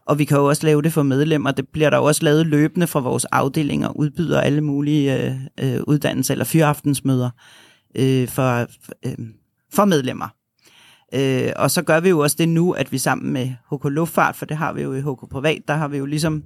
og 0.06 0.18
vi 0.18 0.24
kan 0.24 0.36
jo 0.36 0.44
også 0.44 0.66
lave 0.66 0.82
det 0.82 0.92
for 0.92 1.02
medlemmer. 1.02 1.50
Det 1.50 1.68
bliver 1.68 1.90
der 1.90 1.96
jo 1.96 2.04
også 2.04 2.24
lavet 2.24 2.46
løbende 2.46 2.86
fra 2.86 3.00
vores 3.00 3.24
afdelinger, 3.24 3.88
udbyder 3.96 4.40
alle 4.40 4.60
mulige 4.60 5.24
øh, 5.24 5.34
øh 5.60 5.80
uddannelser 5.86 6.34
eller 6.34 6.44
fyraftensmøder 6.44 7.30
øh, 7.94 8.28
for, 8.28 8.66
øh, 9.06 9.26
for 9.72 9.84
medlemmer. 9.84 10.28
Øh, 11.14 11.52
og 11.56 11.70
så 11.70 11.82
gør 11.82 12.00
vi 12.00 12.08
jo 12.08 12.18
også 12.18 12.36
det 12.38 12.48
nu, 12.48 12.72
at 12.72 12.92
vi 12.92 12.98
sammen 12.98 13.32
med 13.32 13.46
HK 13.46 13.84
Luftfart, 13.84 14.36
for 14.36 14.46
det 14.46 14.56
har 14.56 14.72
vi 14.72 14.82
jo 14.82 14.94
i 14.94 15.00
HK 15.00 15.30
Privat, 15.30 15.62
der 15.68 15.74
har 15.74 15.88
vi 15.88 15.96
jo 15.96 16.06
ligesom 16.06 16.42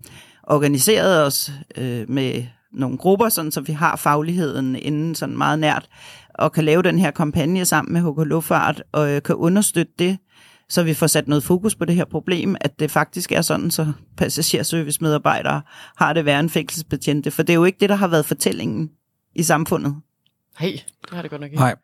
organiseret 0.50 1.26
os 1.26 1.52
øh, 1.76 2.10
med 2.10 2.44
nogle 2.72 2.98
grupper, 2.98 3.28
sådan, 3.28 3.52
så 3.52 3.60
vi 3.60 3.72
har 3.72 3.96
fagligheden 3.96 4.76
inden 4.76 5.14
sådan 5.14 5.38
meget 5.38 5.58
nært, 5.58 5.88
og 6.34 6.52
kan 6.52 6.64
lave 6.64 6.82
den 6.82 6.98
her 6.98 7.10
kampagne 7.10 7.64
sammen 7.64 7.92
med 7.92 8.00
HK 8.00 8.28
Luftfart, 8.28 8.82
og 8.92 9.10
øh, 9.10 9.22
kan 9.22 9.34
understøtte 9.34 9.92
det, 9.98 10.18
så 10.68 10.82
vi 10.82 10.94
får 10.94 11.06
sat 11.06 11.28
noget 11.28 11.44
fokus 11.44 11.74
på 11.74 11.84
det 11.84 11.94
her 11.94 12.04
problem, 12.04 12.56
at 12.60 12.80
det 12.80 12.90
faktisk 12.90 13.32
er 13.32 13.42
sådan, 13.42 13.70
så 13.70 13.92
passagerservice-medarbejdere 14.16 15.62
har 15.96 16.12
det 16.12 16.24
værre 16.24 16.40
end 16.40 16.50
fængselsbetjente, 16.50 17.30
for 17.30 17.42
det 17.42 17.52
er 17.52 17.54
jo 17.54 17.64
ikke 17.64 17.80
det, 17.80 17.88
der 17.88 17.94
har 17.94 18.08
været 18.08 18.24
fortællingen 18.24 18.90
i 19.34 19.42
samfundet. 19.42 19.96
Hey, 20.58 20.72
det 20.72 21.10
har 21.12 21.22
det 21.22 21.30
godt 21.30 21.40
nok 21.40 21.50
ikke. 21.50 21.60
Nej. 21.60 21.74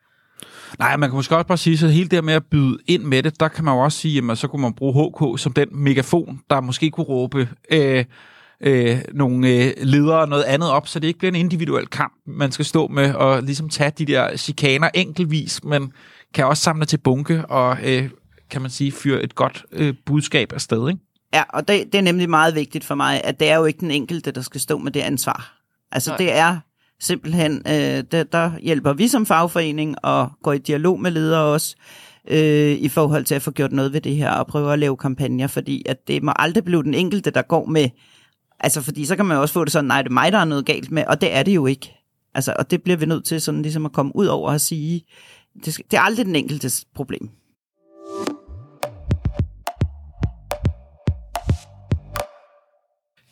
Nej, 0.78 0.96
man 0.96 1.10
kan 1.10 1.16
måske 1.16 1.36
også 1.36 1.46
bare 1.46 1.58
sige, 1.58 1.78
så 1.78 1.88
hele 1.88 2.08
det 2.08 2.24
med 2.24 2.34
at 2.34 2.44
byde 2.50 2.78
ind 2.86 3.02
med 3.02 3.22
det, 3.22 3.40
der 3.40 3.48
kan 3.48 3.64
man 3.64 3.74
jo 3.74 3.80
også 3.80 3.98
sige, 3.98 4.30
at 4.30 4.38
så 4.38 4.48
kunne 4.48 4.62
man 4.62 4.74
bruge 4.74 5.10
HK 5.10 5.40
som 5.40 5.52
den 5.52 5.68
megafon, 5.72 6.40
der 6.50 6.60
måske 6.60 6.90
kunne 6.90 7.06
råbe, 7.06 7.48
øh, 7.70 8.04
øh, 8.60 8.98
nogle 9.14 9.48
øh, 9.48 9.72
ledere 9.82 10.20
og 10.20 10.28
noget 10.28 10.44
andet 10.44 10.70
op, 10.70 10.88
så 10.88 10.98
det 10.98 11.08
ikke 11.08 11.18
bliver 11.18 11.32
en 11.32 11.40
individuel 11.40 11.86
kamp, 11.86 12.12
man 12.26 12.52
skal 12.52 12.64
stå 12.64 12.88
med 12.88 13.14
og 13.14 13.42
ligesom 13.42 13.68
tage 13.68 13.92
de 13.98 14.06
der 14.06 14.36
chikaner 14.36 14.90
enkeltvis, 14.94 15.64
men 15.64 15.92
kan 16.34 16.46
også 16.46 16.62
samle 16.62 16.86
til 16.86 16.98
bunke 16.98 17.46
og, 17.46 17.78
øh, 17.84 18.10
kan 18.50 18.62
man 18.62 18.70
sige, 18.70 18.92
fyre 18.92 19.22
et 19.22 19.34
godt 19.34 19.64
øh, 19.72 19.94
budskab 20.06 20.52
afsted, 20.52 20.88
ikke? 20.88 21.00
Ja, 21.34 21.42
og 21.48 21.68
det, 21.68 21.84
det 21.92 21.98
er 21.98 22.02
nemlig 22.02 22.30
meget 22.30 22.54
vigtigt 22.54 22.84
for 22.84 22.94
mig, 22.94 23.24
at 23.24 23.40
det 23.40 23.48
er 23.48 23.56
jo 23.56 23.64
ikke 23.64 23.80
den 23.80 23.90
enkelte, 23.90 24.30
der 24.30 24.40
skal 24.40 24.60
stå 24.60 24.78
med 24.78 24.92
det 24.92 25.00
ansvar. 25.00 25.58
Altså 25.92 26.10
Nej. 26.10 26.18
det 26.18 26.32
er 26.32 26.58
simpelthen, 27.00 27.62
øh, 27.66 28.04
der, 28.12 28.24
der 28.32 28.58
hjælper 28.58 28.92
vi 28.92 29.08
som 29.08 29.26
fagforening 29.26 29.96
og 30.02 30.30
går 30.42 30.52
i 30.52 30.58
dialog 30.58 31.00
med 31.00 31.10
ledere 31.10 31.42
også, 31.42 31.76
øh, 32.28 32.72
i 32.72 32.88
forhold 32.88 33.24
til 33.24 33.34
at 33.34 33.42
få 33.42 33.50
gjort 33.50 33.72
noget 33.72 33.92
ved 33.92 34.00
det 34.00 34.16
her 34.16 34.30
og 34.30 34.46
prøve 34.46 34.72
at 34.72 34.78
lave 34.78 34.96
kampagner, 34.96 35.46
fordi 35.46 35.82
at 35.86 36.08
det 36.08 36.22
må 36.22 36.32
aldrig 36.36 36.64
blive 36.64 36.82
den 36.82 36.94
enkelte, 36.94 37.30
der 37.30 37.42
går 37.42 37.66
med, 37.66 37.88
altså 38.60 38.82
fordi 38.82 39.04
så 39.04 39.16
kan 39.16 39.26
man 39.26 39.34
jo 39.36 39.40
også 39.40 39.54
få 39.54 39.64
det 39.64 39.72
sådan, 39.72 39.88
nej, 39.88 40.02
det 40.02 40.10
er 40.10 40.14
mig, 40.14 40.32
der 40.32 40.38
er 40.38 40.44
noget 40.44 40.66
galt 40.66 40.90
med, 40.90 41.04
og 41.06 41.20
det 41.20 41.34
er 41.34 41.42
det 41.42 41.54
jo 41.54 41.66
ikke. 41.66 41.94
Altså, 42.34 42.54
og 42.58 42.70
det 42.70 42.82
bliver 42.82 42.96
vi 42.96 43.06
nødt 43.06 43.24
til 43.24 43.40
sådan 43.40 43.62
ligesom 43.62 43.86
at 43.86 43.92
komme 43.92 44.16
ud 44.16 44.26
over 44.26 44.52
og 44.52 44.60
sige, 44.60 45.04
det, 45.64 45.74
skal, 45.74 45.84
det 45.90 45.96
er 45.96 46.00
aldrig 46.00 46.26
den 46.26 46.36
enkeltes 46.36 46.86
problem. 46.94 47.30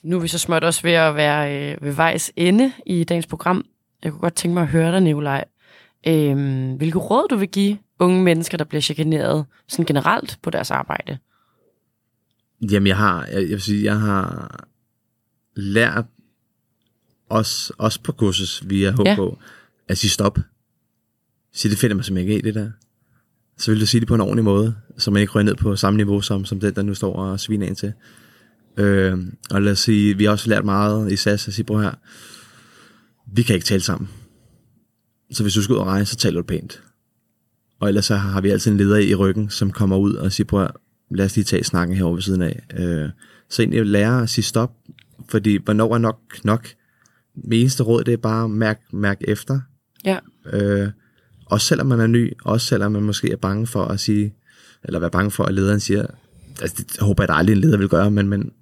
Nu 0.03 0.17
er 0.17 0.21
vi 0.21 0.29
så 0.29 0.39
småt 0.39 0.65
også 0.65 0.83
ved 0.83 0.93
at 0.93 1.15
være 1.15 1.73
øh, 1.73 1.83
ved 1.83 1.93
vejs 1.93 2.33
ende 2.37 2.73
i 2.87 3.05
dagens 3.05 3.27
program. 3.27 3.65
Jeg 4.03 4.13
kunne 4.13 4.21
godt 4.21 4.35
tænke 4.35 4.55
mig 4.55 4.63
at 4.63 4.69
høre 4.69 4.93
dig, 4.93 5.01
Nikolaj. 5.01 5.45
Øhm, 6.07 6.75
hvilke 6.77 6.99
råd 6.99 7.29
du 7.29 7.37
vil 7.37 7.49
give 7.49 7.79
unge 7.99 8.23
mennesker, 8.23 8.59
der 8.59 8.65
bliver 8.65 8.81
chikaneret 8.81 9.47
sådan 9.69 9.87
generelt 9.87 10.39
på 10.43 10.51
deres 10.51 10.71
arbejde? 10.71 11.19
Jamen, 12.71 12.87
jeg 12.87 12.97
har, 12.97 13.27
jeg, 13.27 13.43
jeg 13.43 13.51
vil 13.51 13.63
sige, 13.63 13.85
jeg 13.85 14.01
har 14.01 14.65
lært 15.57 16.05
os, 17.31 17.73
os 17.79 17.99
på 17.99 18.13
kursus 18.13 18.63
via 18.67 18.91
HK, 18.91 19.01
Ja. 19.05 19.17
at 19.89 19.99
sige 19.99 20.11
stop. 20.11 20.39
Sige, 21.53 21.71
det 21.71 21.79
finder 21.79 21.97
mig 21.97 22.05
simpelthen 22.05 22.33
ikke 22.33 22.49
i 22.49 22.53
det 22.53 22.55
der. 22.55 22.71
Så 23.59 23.71
vil 23.71 23.81
du 23.81 23.87
sige 23.87 24.01
det 24.01 24.09
på 24.09 24.15
en 24.15 24.21
ordentlig 24.21 24.45
måde, 24.45 24.75
så 24.99 25.11
man 25.11 25.21
ikke 25.21 25.33
rører 25.33 25.45
ned 25.45 25.55
på 25.55 25.77
samme 25.77 25.97
niveau 25.97 26.21
som, 26.21 26.45
som 26.45 26.61
den, 26.61 26.75
der 26.75 26.83
nu 26.83 26.95
står 26.95 27.15
og 27.17 27.41
sviner 27.41 27.67
ind 27.67 27.77
til. 27.77 27.93
Øh, 28.77 29.19
og 29.51 29.63
lad 29.63 29.73
os 29.73 29.79
sige, 29.79 30.17
vi 30.19 30.25
har 30.25 30.31
også 30.31 30.49
lært 30.51 30.65
meget 30.65 31.13
i 31.13 31.17
SAS 31.17 31.49
at 31.49 31.55
sige, 31.55 31.65
prøv 31.65 31.81
her, 31.83 31.93
vi 33.35 33.43
kan 33.43 33.55
ikke 33.55 33.67
tale 33.67 33.81
sammen. 33.83 34.09
Så 35.33 35.43
hvis 35.43 35.55
du 35.55 35.63
skal 35.63 35.73
ud 35.73 35.79
og 35.79 35.87
rejse, 35.87 36.11
så 36.11 36.17
taler 36.17 36.41
du 36.41 36.47
pænt. 36.47 36.83
Og 37.81 37.89
ellers 37.89 38.05
så 38.05 38.17
har 38.17 38.41
vi 38.41 38.51
altid 38.51 38.71
en 38.71 38.77
leder 38.77 38.97
i 38.97 39.15
ryggen, 39.15 39.51
som 39.51 39.71
kommer 39.71 39.97
ud 39.97 40.15
og 40.15 40.33
siger, 40.33 40.47
prøv 40.47 40.61
her, 40.61 40.71
lad 41.11 41.25
os 41.25 41.37
lige 41.37 41.45
tage 41.45 41.65
snakken 41.65 41.97
herovre 41.97 42.15
ved 42.15 42.23
siden 42.23 42.43
af. 42.43 42.63
Øh, 42.79 43.09
så 43.49 43.63
egentlig 43.63 43.87
lære 43.87 44.23
at 44.23 44.31
sige 44.31 44.45
stop, 44.45 44.73
fordi 45.29 45.59
hvornår 45.65 45.95
er 45.95 45.99
nok 45.99 46.21
nok? 46.45 46.69
Mit 47.35 47.61
eneste 47.61 47.83
råd, 47.83 48.05
det 48.05 48.13
er 48.13 48.19
bare 48.19 48.45
at 48.45 48.51
mærke, 48.51 48.81
mærke 48.93 49.29
efter. 49.29 49.61
Ja. 50.05 50.19
Øh, 50.53 50.91
også 51.47 51.67
selvom 51.67 51.87
man 51.87 52.01
er 52.01 52.07
ny, 52.07 52.33
også 52.45 52.67
selvom 52.67 52.93
man 52.93 53.03
måske 53.03 53.33
er 53.33 53.37
bange 53.37 53.67
for 53.67 53.85
at 53.85 54.01
sige, 54.01 54.35
eller 54.85 55.01
være 55.01 55.11
bange 55.11 55.31
for, 55.31 55.45
at 55.45 55.55
lederen 55.55 55.81
siger, 55.81 56.07
altså 56.61 56.77
det 56.77 57.01
håber 57.01 57.23
jeg, 57.23 57.31
at 57.31 57.37
aldrig 57.37 57.55
en 57.55 57.61
leder 57.61 57.79
vil 57.79 57.89
gøre, 57.89 58.11
men, 58.11 58.29
men, 58.29 58.53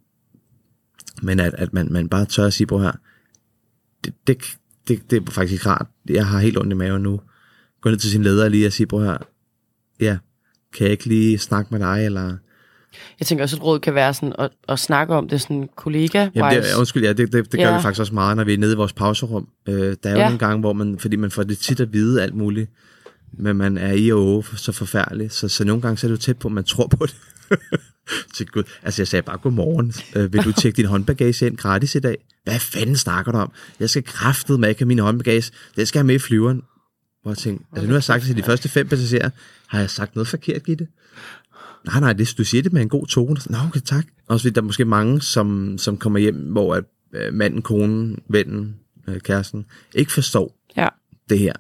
men 1.22 1.40
at, 1.40 1.54
at 1.54 1.72
man, 1.72 1.92
man 1.92 2.08
bare 2.08 2.24
tør 2.24 2.46
at 2.46 2.52
sige 2.52 2.66
på 2.66 2.80
her, 2.80 2.92
det, 4.04 4.14
det, 4.26 4.38
det, 4.88 5.10
det 5.10 5.28
er 5.28 5.30
faktisk 5.30 5.52
ikke 5.52 5.68
rart. 5.68 5.86
Jeg 6.08 6.26
har 6.26 6.38
helt 6.38 6.58
ondt 6.58 6.72
i 6.72 6.76
maven 6.76 7.02
nu. 7.02 7.20
Gå 7.80 7.90
ned 7.90 7.98
til 7.98 8.10
sin 8.10 8.22
leder 8.22 8.48
lige 8.48 8.66
og 8.66 8.72
sige 8.72 8.86
på 8.86 9.02
her, 9.02 9.16
ja, 10.00 10.18
kan 10.72 10.84
jeg 10.84 10.92
ikke 10.92 11.06
lige 11.06 11.38
snakke 11.38 11.68
med 11.70 11.80
dig, 11.80 12.04
eller... 12.04 12.36
Jeg 13.20 13.26
tænker 13.26 13.44
også, 13.44 13.56
at 13.56 13.62
råd 13.62 13.78
kan 13.80 13.94
være 13.94 14.14
sådan 14.14 14.32
at, 14.38 14.50
at 14.68 14.78
snakke 14.78 15.14
om 15.14 15.28
det 15.28 15.40
sådan 15.40 15.68
kollega 15.76 16.28
Jamen, 16.34 16.56
det, 16.56 16.64
undskyld, 16.78 17.02
ja, 17.04 17.12
det, 17.12 17.32
det, 17.32 17.52
det 17.52 17.60
gør 17.60 17.68
Ja. 17.68 17.76
vi 17.76 17.82
faktisk 17.82 18.00
også 18.00 18.14
meget, 18.14 18.36
når 18.36 18.44
vi 18.44 18.54
er 18.54 18.58
nede 18.58 18.72
i 18.72 18.76
vores 18.76 18.92
pauserum. 18.92 19.48
Øh, 19.68 19.74
der 20.02 20.10
er 20.10 20.12
jo 20.12 20.18
Ja. 20.18 20.24
nogle 20.24 20.38
gange, 20.38 20.60
hvor 20.60 20.72
man, 20.72 20.98
fordi 20.98 21.16
man 21.16 21.30
får 21.30 21.42
det 21.42 21.58
tit 21.58 21.80
at 21.80 21.92
vide 21.92 22.22
alt 22.22 22.34
muligt, 22.34 22.70
men 23.38 23.56
man 23.56 23.78
er 23.78 23.92
i 23.92 24.10
og 24.12 24.18
åge 24.18 24.44
så 24.56 24.72
forfærdelig, 24.72 25.32
så, 25.32 25.48
så 25.48 25.64
nogle 25.64 25.82
gange 25.82 25.96
så 25.96 26.06
er 26.06 26.08
det 26.08 26.16
jo 26.16 26.20
tæt 26.20 26.38
på, 26.38 26.48
at 26.48 26.52
man 26.52 26.64
tror 26.64 26.86
på 26.86 27.06
det. 27.06 27.14
Til 28.34 28.46
Gud. 28.46 28.62
Altså, 28.82 29.02
jeg 29.02 29.08
sagde 29.08 29.22
bare, 29.22 29.38
godmorgen. 29.38 29.92
Øh, 30.16 30.32
vil 30.32 30.44
du 30.44 30.52
tjekke 30.60 30.76
din 30.76 30.86
håndbagage 30.86 31.46
ind 31.46 31.56
gratis 31.56 31.94
i 31.94 31.98
dag? 32.00 32.16
Hvad 32.44 32.58
fanden 32.60 32.96
snakker 32.96 33.32
du 33.32 33.38
om? 33.38 33.52
Jeg 33.80 33.90
skal 33.90 34.02
kraftet 34.04 34.60
med 34.60 34.68
ikke 34.68 34.84
min 34.84 34.98
håndbagage. 34.98 35.52
Den 35.76 35.86
skal 35.86 35.98
jeg 35.98 36.06
med 36.06 36.14
i 36.14 36.18
flyveren. 36.18 36.62
Hvor 37.22 37.30
jeg 37.30 37.38
tænkte, 37.38 37.64
altså 37.72 37.86
nu 37.86 37.88
har 37.92 37.96
jeg 37.96 38.02
sagt 38.02 38.20
det 38.20 38.26
til 38.26 38.36
de 38.36 38.42
første 38.42 38.68
fem 38.68 38.88
passagerer. 38.88 39.30
Har 39.66 39.78
jeg 39.80 39.90
sagt 39.90 40.14
noget 40.16 40.28
forkert, 40.28 40.62
Gitte? 40.64 40.86
Nej, 41.86 42.00
nej, 42.00 42.12
det, 42.12 42.34
du 42.38 42.44
siger 42.44 42.62
det 42.62 42.72
med 42.72 42.82
en 42.82 42.88
god 42.88 43.06
tone. 43.06 43.36
Nå, 43.50 43.58
okay, 43.68 43.80
tak. 43.80 44.06
Også 44.28 44.44
fordi 44.44 44.54
der 44.54 44.60
er 44.60 44.64
måske 44.66 44.84
mange, 44.84 45.20
som, 45.20 45.78
som 45.78 45.96
kommer 45.96 46.18
hjem, 46.18 46.36
hvor 46.36 46.74
at, 46.74 46.84
øh, 47.12 47.34
manden, 47.34 47.62
konen, 47.62 48.18
vennen, 48.28 48.76
øh, 49.08 49.20
kæresten, 49.20 49.66
ikke 49.94 50.12
forstår 50.12 50.58
Ja. 50.76 50.88
det 51.30 51.38
her. 51.38 51.52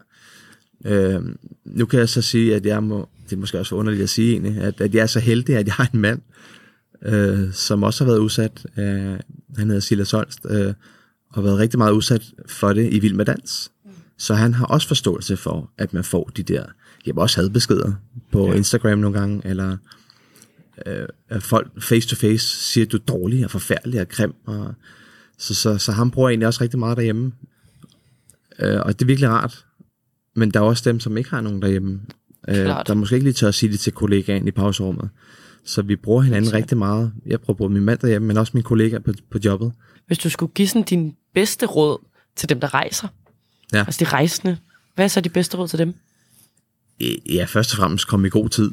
Øh, 0.84 1.20
nu 1.64 1.86
kan 1.86 1.98
jeg 1.98 2.08
så 2.08 2.22
sige, 2.22 2.54
at 2.54 2.66
jeg 2.66 2.82
må, 2.82 3.08
det 3.24 3.32
er 3.32 3.40
måske 3.40 3.58
også 3.58 3.74
underligt 3.74 4.02
at 4.02 4.08
sige 4.08 4.32
egentlig, 4.32 4.56
at, 4.62 4.80
at 4.80 4.94
jeg 4.94 5.02
er 5.02 5.06
så 5.06 5.20
heldig, 5.20 5.56
at 5.56 5.66
jeg 5.66 5.74
har 5.74 5.90
en 5.94 6.00
mand, 6.00 6.20
øh, 7.04 7.52
som 7.52 7.82
også 7.82 8.04
har 8.04 8.10
været 8.12 8.20
udsat. 8.20 8.66
Øh, 8.78 8.84
han 9.56 9.66
hedder 9.66 9.80
Silas 9.80 10.10
Holst, 10.10 10.38
øh, 10.50 10.66
og 11.28 11.34
har 11.34 11.42
været 11.42 11.58
rigtig 11.58 11.78
meget 11.78 11.92
udsat 11.92 12.22
for 12.46 12.72
det 12.72 12.92
i 12.92 12.98
Vild 12.98 13.14
med 13.14 13.24
Dans. 13.24 13.70
Så 14.18 14.34
han 14.34 14.54
har 14.54 14.66
også 14.66 14.88
forståelse 14.88 15.36
for, 15.36 15.70
at 15.78 15.94
man 15.94 16.04
får 16.04 16.30
de 16.36 16.42
der, 16.42 16.64
jeg 17.06 17.18
også 17.18 17.36
havde 17.40 17.50
beskeder 17.50 17.92
på 18.32 18.46
ja. 18.46 18.54
Instagram 18.54 18.98
nogle 18.98 19.18
gange, 19.18 19.40
eller 19.44 19.76
øh, 20.86 21.06
at 21.28 21.42
folk 21.42 21.82
face 21.82 22.08
to 22.08 22.16
face 22.16 22.46
siger, 22.48 22.84
at 22.86 22.92
du 22.92 22.96
er 22.96 23.00
dårlig 23.00 23.44
og 23.44 23.50
forfærdelig 23.50 24.00
og 24.00 24.08
grim. 24.08 24.34
Og, 24.46 24.74
så, 25.38 25.54
så, 25.54 25.78
så 25.78 25.92
ham 25.92 26.10
bruger 26.10 26.28
jeg 26.28 26.32
egentlig 26.32 26.46
også 26.46 26.60
rigtig 26.60 26.78
meget 26.78 26.96
derhjemme. 26.96 27.32
Øh, 28.58 28.80
og 28.80 28.92
det 28.98 29.02
er 29.04 29.06
virkelig 29.06 29.30
rart. 29.30 29.66
Men 30.36 30.50
der 30.50 30.60
er 30.60 30.64
også 30.64 30.90
dem, 30.90 31.00
som 31.00 31.16
ikke 31.16 31.30
har 31.30 31.40
nogen 31.40 31.62
derhjemme. 31.62 32.00
Øh, 32.48 32.56
der 32.56 32.94
måske 32.94 33.14
ikke 33.14 33.24
lige 33.24 33.32
tør 33.34 33.48
at 33.48 33.54
sige 33.54 33.72
det 33.72 33.80
til 33.80 33.92
kollegaen 33.92 34.48
i 34.48 34.50
pauserummet. 34.50 35.10
Så 35.64 35.82
vi 35.82 35.96
bruger 35.96 36.22
hinanden 36.22 36.52
rigtig 36.52 36.78
meget. 36.78 37.12
Jeg 37.26 37.40
prøver 37.40 37.56
både 37.56 37.70
min 37.70 37.82
mand 37.84 37.98
derhjemme, 37.98 38.28
men 38.28 38.36
også 38.36 38.50
mine 38.54 38.62
kollegaer 38.64 39.00
på, 39.00 39.12
på 39.30 39.38
jobbet. 39.44 39.72
Hvis 40.06 40.18
du 40.18 40.30
skulle 40.30 40.52
give 40.52 40.68
sådan 40.68 40.82
din 40.82 41.16
bedste 41.34 41.66
råd 41.66 41.98
til 42.36 42.48
dem, 42.48 42.60
der 42.60 42.74
rejser, 42.74 43.08
Ja. 43.72 43.78
altså 43.78 44.04
de 44.04 44.10
rejsende, 44.10 44.58
hvad 44.94 45.04
er 45.04 45.08
så 45.08 45.20
de 45.20 45.28
bedste 45.28 45.56
råd 45.56 45.68
til 45.68 45.78
dem? 45.78 45.94
Ja, 47.30 47.44
først 47.44 47.72
og 47.72 47.76
fremmest 47.76 48.08
komme 48.08 48.26
i 48.26 48.30
god 48.30 48.48
tid. 48.48 48.70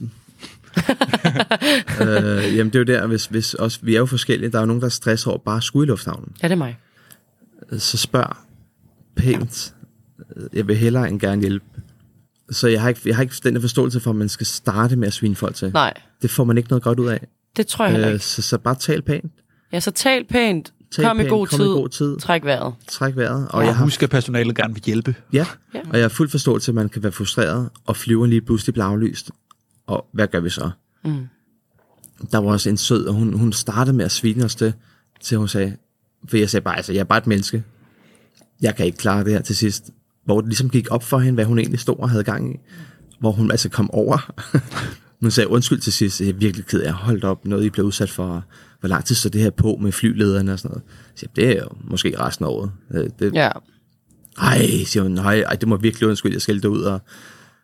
øh, 2.01 2.57
jamen 2.57 2.73
det 2.73 2.75
er 2.75 2.79
jo 2.79 2.83
der, 2.83 3.07
hvis, 3.07 3.25
hvis 3.25 3.53
også, 3.53 3.79
vi 3.81 3.95
er 3.95 3.99
jo 3.99 4.05
forskellige. 4.05 4.49
Der 4.51 4.57
er 4.57 4.61
jo 4.61 4.65
nogen, 4.65 4.81
der 4.81 4.89
stresser 4.89 5.29
over 5.29 5.39
bare 5.39 5.61
skulle 5.61 5.85
i 5.85 5.89
lufthavnen. 5.89 6.31
Ja, 6.43 6.47
det 6.47 6.51
er 6.53 6.57
mig. 6.57 6.77
så 7.77 7.97
spørg 7.97 8.35
pænt. 9.15 9.73
Jeg 10.53 10.67
vil 10.67 10.75
hellere 10.77 11.09
end 11.09 11.19
gerne 11.19 11.41
hjælpe. 11.41 11.65
Så 12.51 12.67
jeg 12.67 12.81
har 12.81 12.89
ikke, 12.89 13.01
jeg 13.05 13.15
har 13.15 13.23
ikke 13.23 13.35
den 13.43 13.55
der 13.55 13.61
forståelse 13.61 13.99
for, 13.99 14.09
at 14.09 14.15
man 14.15 14.29
skal 14.29 14.45
starte 14.47 14.95
med 14.95 15.07
at 15.07 15.13
svine 15.13 15.35
folk 15.35 15.55
til. 15.55 15.71
Nej, 15.73 15.93
Det 16.21 16.29
får 16.29 16.43
man 16.43 16.57
ikke 16.57 16.69
noget 16.69 16.83
godt 16.83 16.99
ud 16.99 17.07
af. 17.07 17.27
det 17.57 17.67
tror 17.67 17.85
jeg 17.85 17.91
heller 17.91 18.07
Øh, 18.07 18.13
ikke. 18.13 18.25
så, 18.25 18.41
så 18.41 18.57
bare 18.57 18.75
tal 18.75 19.01
pænt. 19.01 19.31
Ja, 19.73 19.79
så 19.79 19.91
tal 19.91 20.23
pænt, 20.25 20.73
Tal 20.91 21.05
kom, 21.05 21.17
i 21.19 21.23
pænt, 21.23 21.29
god 21.29 21.47
kom 21.47 21.59
tid, 21.59 21.65
i 21.65 21.69
god 21.69 21.89
tid. 21.89 22.17
træk 22.17 22.45
vejret. 22.45 22.73
Træk 22.87 23.15
vejret. 23.15 23.47
Og 23.47 23.55
Og 23.55 23.65
jeg 23.65 23.75
har, 23.75 23.83
husk, 23.83 24.03
at 24.03 24.09
personalet 24.09 24.55
gerne 24.55 24.73
vil 24.73 24.83
hjælpe. 24.85 25.15
ja, 25.33 25.45
Ja. 25.73 25.79
og 25.89 25.97
jeg 25.97 26.03
har 26.03 26.09
fuld 26.09 26.29
forståelse, 26.29 26.71
at 26.71 26.75
man 26.75 26.89
kan 26.89 27.03
være 27.03 27.11
frustreret, 27.11 27.69
og 27.85 27.97
flyveren 27.97 28.29
lige 28.29 28.41
pludselig 28.41 28.73
bliver 28.73 28.85
aflyst. 28.85 29.31
Og 29.89 30.05
hvad 30.11 30.27
gør 30.27 30.39
vi 30.39 30.49
så? 30.49 30.69
Mm. 31.05 31.27
Der 32.31 32.37
var 32.37 32.51
også 32.51 32.69
en 32.69 32.77
sød, 32.77 33.05
og 33.05 33.13
hun, 33.13 33.33
hun 33.33 33.53
startede 33.53 33.97
med 33.97 34.05
at 34.05 34.11
svine 34.11 34.45
os 34.45 34.55
det, 34.55 34.73
til 35.21 35.37
hun 35.37 35.47
sagde, 35.47 35.77
for 36.27 36.37
jeg 36.37 36.49
sagde 36.49 36.63
bare, 36.63 36.75
altså, 36.75 36.93
jeg 36.93 36.99
er 36.99 37.03
bare 37.03 37.17
et 37.17 37.27
menneske. 37.27 37.63
Jeg 38.61 38.75
kan 38.75 38.85
ikke 38.85 38.97
klare 38.97 39.23
det 39.23 39.33
her 39.33 39.41
til 39.41 39.55
sidst. 39.55 39.89
Hvor 40.25 40.41
det 40.41 40.47
ligesom 40.47 40.69
gik 40.69 40.87
op 40.91 41.03
for 41.03 41.19
hende, 41.19 41.33
hvad 41.33 41.45
hun 41.45 41.59
egentlig 41.59 41.79
stod 41.79 41.99
og 41.99 42.09
havde 42.09 42.23
gang 42.23 42.53
i. 42.53 42.57
Hvor 43.19 43.31
hun 43.31 43.51
altså 43.51 43.69
kom 43.69 43.91
over. 43.91 44.31
nu 45.21 45.29
sagde 45.29 45.49
undskyld 45.49 45.79
til 45.79 45.93
sidst, 45.93 46.21
jeg 46.21 46.29
er 46.29 46.33
virkelig 46.33 46.65
ked 46.65 46.81
af, 46.81 46.93
holdt 46.93 47.23
op, 47.23 47.45
noget 47.45 47.65
I 47.65 47.69
blev 47.69 47.85
udsat 47.85 48.09
for. 48.09 48.45
Hvor 48.79 48.89
lang 48.89 49.05
tid 49.05 49.15
så 49.15 49.29
det 49.29 49.41
her 49.41 49.49
på 49.49 49.77
med 49.81 49.91
flylederne 49.91 50.53
og 50.53 50.59
sådan 50.59 50.71
noget. 50.71 50.83
Så 51.15 51.25
jeg, 51.25 51.35
det 51.35 51.57
er 51.57 51.63
jo 51.63 51.69
måske 51.81 52.19
resten 52.19 52.45
af 52.45 52.49
året. 52.49 52.71
Øh, 52.93 53.09
Det, 53.19 53.33
Ja, 53.33 53.49
ej, 54.37 54.83
siger 54.85 55.03
hun, 55.03 55.11
nej, 55.11 55.39
ej, 55.39 55.55
det 55.55 55.67
må 55.67 55.77
virkelig 55.77 56.09
undskylde, 56.09 56.33
jeg 56.33 56.41
skal 56.41 56.67
ud 56.67 56.81
og, 56.81 57.01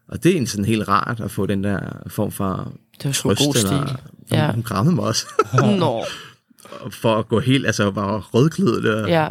og 0.07 0.23
det 0.23 0.41
er 0.41 0.45
sådan 0.45 0.65
helt 0.65 0.87
rart 0.87 1.19
at 1.19 1.31
få 1.31 1.45
den 1.45 1.63
der 1.63 1.79
form 2.07 2.31
for 2.31 2.73
det 2.97 3.05
var 3.05 3.11
trøst, 3.11 3.39
god 3.39 3.55
eller, 3.55 3.85
stil. 3.87 3.97
ja. 4.31 4.45
Ja. 4.45 4.51
hun 4.51 4.63
krammede 4.63 4.95
mig 4.95 5.05
også, 5.05 5.25
Nå, 5.79 6.05
for 6.91 7.15
at 7.15 7.27
gå 7.27 7.39
helt, 7.39 7.65
altså 7.65 7.89
var 7.91 8.19
rødklædet 8.33 8.85
og 9.03 9.09
ja. 9.09 9.27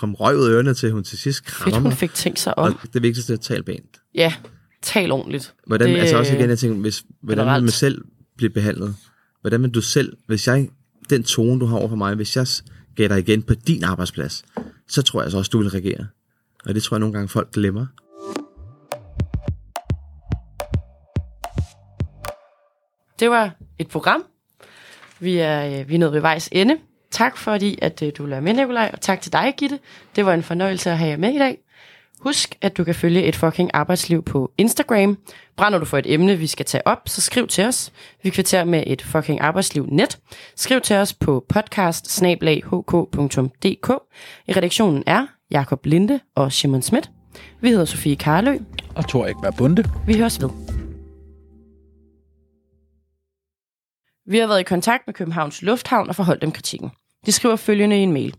kom 0.00 0.14
røg 0.14 0.36
ud 0.36 0.44
af 0.48 0.50
ørerne 0.52 0.74
til, 0.74 0.92
hun 0.92 1.04
til 1.04 1.18
sidst 1.18 1.38
Fedt, 1.44 1.54
krammer 1.56 1.78
hun 1.80 1.82
mig. 1.88 1.92
fik 1.98 2.14
tænkt 2.14 2.38
sig 2.40 2.58
Og 2.58 2.64
om. 2.64 2.78
det 2.92 3.02
vigtigste 3.02 3.32
er 3.32 3.36
at 3.36 3.40
tale 3.40 3.62
pænt. 3.62 4.00
Ja, 4.14 4.34
tal 4.82 5.10
ordentligt. 5.12 5.54
Hvordan, 5.66 5.88
Det- 5.88 5.96
altså 6.00 6.18
også 6.18 6.34
igen, 6.34 6.50
jeg 6.50 6.58
tænker, 6.58 6.80
hvis, 6.80 7.02
hvordan 7.22 7.38
vil 7.38 7.42
generelt. 7.44 7.64
man 7.64 7.70
selv 7.70 8.04
blive 8.36 8.50
behandlet? 8.50 8.94
Hvordan 9.40 9.62
vil 9.62 9.70
du 9.70 9.80
selv, 9.80 10.12
hvis 10.26 10.46
jeg, 10.48 10.68
den 11.10 11.22
tone, 11.22 11.60
du 11.60 11.66
har 11.66 11.76
over 11.76 11.88
for 11.88 11.96
mig, 11.96 12.14
hvis 12.14 12.36
jeg 12.36 12.46
gav 12.96 13.08
dig 13.08 13.18
igen 13.18 13.42
på 13.42 13.54
din 13.54 13.84
arbejdsplads, 13.84 14.44
så 14.88 15.02
tror 15.02 15.22
jeg 15.22 15.30
så 15.30 15.38
også, 15.38 15.48
du 15.48 15.58
vil 15.58 15.68
reagere. 15.70 16.06
Og 16.66 16.74
det 16.74 16.82
tror 16.82 16.94
jeg 16.96 17.00
nogle 17.00 17.12
gange, 17.12 17.28
folk 17.28 17.50
glemmer. 17.52 17.86
Det 23.20 23.30
var 23.30 23.50
et 23.78 23.88
program. 23.88 24.24
Vi 25.20 25.38
er, 25.38 25.80
øh, 25.80 25.88
vi 25.88 25.94
er 25.94 25.98
nået 25.98 26.12
ved 26.12 26.20
vejs 26.20 26.48
ende. 26.52 26.76
tak 27.10 27.36
fordi, 27.36 27.78
at 27.82 28.02
øh, 28.02 28.12
du 28.18 28.26
være 28.26 28.40
med, 28.40 28.54
Nikolaj, 28.54 28.90
og 28.92 29.00
tak 29.00 29.20
til 29.20 29.32
dig, 29.32 29.54
Gitte. 29.56 29.78
Det 30.16 30.26
var 30.26 30.34
en 30.34 30.42
fornøjelse 30.42 30.90
at 30.90 30.98
have 30.98 31.10
jer 31.10 31.16
med 31.16 31.34
i 31.34 31.38
dag. 31.38 31.58
Husk, 32.20 32.54
at 32.60 32.76
du 32.76 32.84
kan 32.84 32.94
følge 32.94 33.22
et 33.22 33.36
fucking 33.36 33.70
arbejdsliv 33.74 34.24
på 34.24 34.50
Instagram. 34.58 35.18
Brænder 35.56 35.78
du 35.78 35.84
for 35.84 35.98
et 35.98 36.12
emne, 36.12 36.36
vi 36.36 36.46
skal 36.46 36.66
tage 36.66 36.86
op, 36.86 36.98
så 37.06 37.20
skriv 37.20 37.46
til 37.46 37.64
os. 37.64 37.92
Vi 38.22 38.30
kvitterer 38.30 38.64
med 38.64 38.84
et 38.86 39.02
fucking 39.02 39.40
arbejdsliv 39.40 39.86
net. 39.92 40.18
Skriv 40.56 40.80
til 40.80 40.96
os 40.96 41.14
på 41.14 41.44
podcast 41.48 42.22
I 42.22 42.36
redaktionen 44.56 45.02
er 45.06 45.26
Jakob 45.50 45.86
Linde 45.86 46.20
og 46.34 46.52
Simon 46.52 46.82
Schmidt. 46.82 47.10
Vi 47.60 47.68
hedder 47.68 47.84
Sofie 47.84 48.16
Karlø. 48.16 48.58
Og 48.94 49.08
Thor 49.08 49.26
Ekberg 49.26 49.54
Bunde. 49.54 49.84
Vi 50.06 50.18
høres 50.18 50.42
ved. 50.42 50.77
Vi 54.30 54.38
har 54.38 54.46
været 54.46 54.60
i 54.60 54.62
kontakt 54.62 55.06
med 55.06 55.14
Københavns 55.14 55.62
Lufthavn 55.62 56.08
og 56.08 56.16
forholdt 56.16 56.42
dem 56.42 56.52
kritikken. 56.52 56.90
De 57.26 57.32
skriver 57.32 57.56
følgende 57.56 57.98
i 57.98 58.02
en 58.02 58.12
mail. 58.12 58.34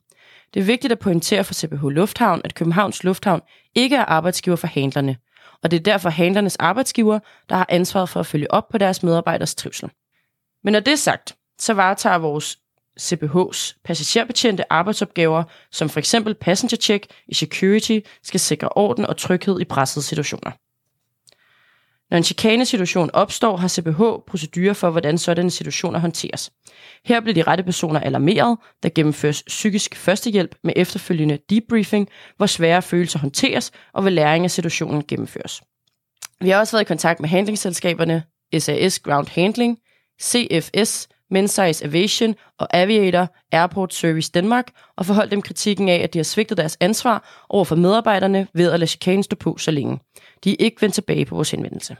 Det 0.54 0.60
er 0.60 0.64
vigtigt 0.64 0.92
at 0.92 1.00
pointere 1.00 1.44
for 1.44 1.54
CPH 1.54 1.84
Lufthavn, 1.84 2.42
at 2.44 2.56
Københavns 2.56 3.04
Lufthavn 3.04 3.42
ikke 3.76 3.96
er 3.96 4.06
arbejdsgiver 4.06 4.56
for 4.56 4.68
handlerne, 4.68 5.18
og 5.64 5.72
det 5.72 5.80
er 5.80 5.84
derfor 5.84 6.10
handlernes 6.10 6.56
arbejdsgiver, 6.56 7.20
der 7.50 7.56
har 7.56 7.66
ansvaret 7.70 8.10
for 8.10 8.20
at 8.20 8.26
følge 8.26 8.52
op 8.52 8.70
på 8.70 8.78
deres 8.78 9.04
medarbejders 9.04 9.56
trivsel. 9.56 9.90
Men 10.64 10.72
når 10.72 10.80
det 10.80 10.92
er 10.92 10.96
sagt, 10.96 11.36
så 11.60 11.74
varetager 11.74 12.18
vores 12.18 12.58
CPH's 13.02 13.82
passagerbetjente 13.84 14.74
arbejdsopgaver, 14.74 15.44
som 15.72 15.90
for 15.90 16.00
eksempel 16.00 16.36
passenger 16.36 16.78
check 16.78 17.08
i 17.28 17.34
security, 17.34 18.00
skal 18.24 18.40
sikre 18.40 18.70
orden 18.70 19.06
og 19.06 19.18
tryghed 19.18 19.60
i 19.60 19.66
pressede 19.66 20.06
situationer. 20.06 20.52
Når 22.12 22.18
en 22.18 22.24
chikane-situation 22.24 23.10
opstår, 23.14 23.58
har 23.58 23.68
CPH 23.68 24.02
procedurer 24.28 24.74
for, 24.74 24.90
hvordan 24.90 25.18
sådanne 25.18 25.52
situationer 25.52 26.00
håndteres. 26.00 26.52
Her 27.06 27.20
bliver 27.20 27.34
de 27.34 27.44
rette 27.44 27.64
personer 27.64 28.00
alarmeret, 28.00 28.58
der 28.84 28.90
gennemføres 28.96 29.44
psykisk 29.48 29.96
førstehjælp 29.96 30.56
med 30.64 30.74
efterfølgende 30.76 31.40
debriefing, 31.50 32.08
hvor 32.38 32.46
svære 32.46 32.82
følelser 32.82 33.20
håndteres 33.20 33.72
og 33.94 34.02
hvor 34.02 34.10
læring 34.10 34.44
af 34.46 34.52
situationen 34.52 35.04
gennemføres. 35.08 35.62
Vi 36.42 36.50
har 36.50 36.60
også 36.60 36.76
været 36.78 36.86
i 36.86 36.88
kontakt 36.88 37.20
med 37.20 37.30
handlingsselskaberne 37.30 38.24
SAS 38.60 39.00
Ground 39.00 39.28
Handling, 39.28 39.78
CFS, 40.22 41.08
Mensize 41.32 41.86
Aviation 41.86 42.36
og 42.60 42.68
Aviator 42.78 43.36
Airport 43.52 43.94
Service 43.94 44.32
Danmark 44.32 44.72
og 44.98 45.06
forholdt 45.06 45.32
dem 45.32 45.42
kritikken 45.42 45.90
af, 45.90 45.96
at 45.96 46.14
de 46.14 46.20
har 46.20 46.24
svigtet 46.24 46.58
deres 46.58 46.78
ansvar 46.80 47.46
over 47.50 47.66
for 47.66 47.76
medarbejderne 47.76 48.48
ved 48.54 48.72
at 48.72 48.80
lade 48.80 48.90
chikanen 48.90 49.24
stå 49.24 49.36
på 49.36 49.58
så 49.58 49.72
længe. 49.72 50.00
De 50.44 50.52
er 50.52 50.56
ikke 50.60 50.82
vendt 50.82 50.96
tilbage 50.96 51.26
på 51.26 51.36
vores 51.36 51.52
henvendelse. 51.52 51.96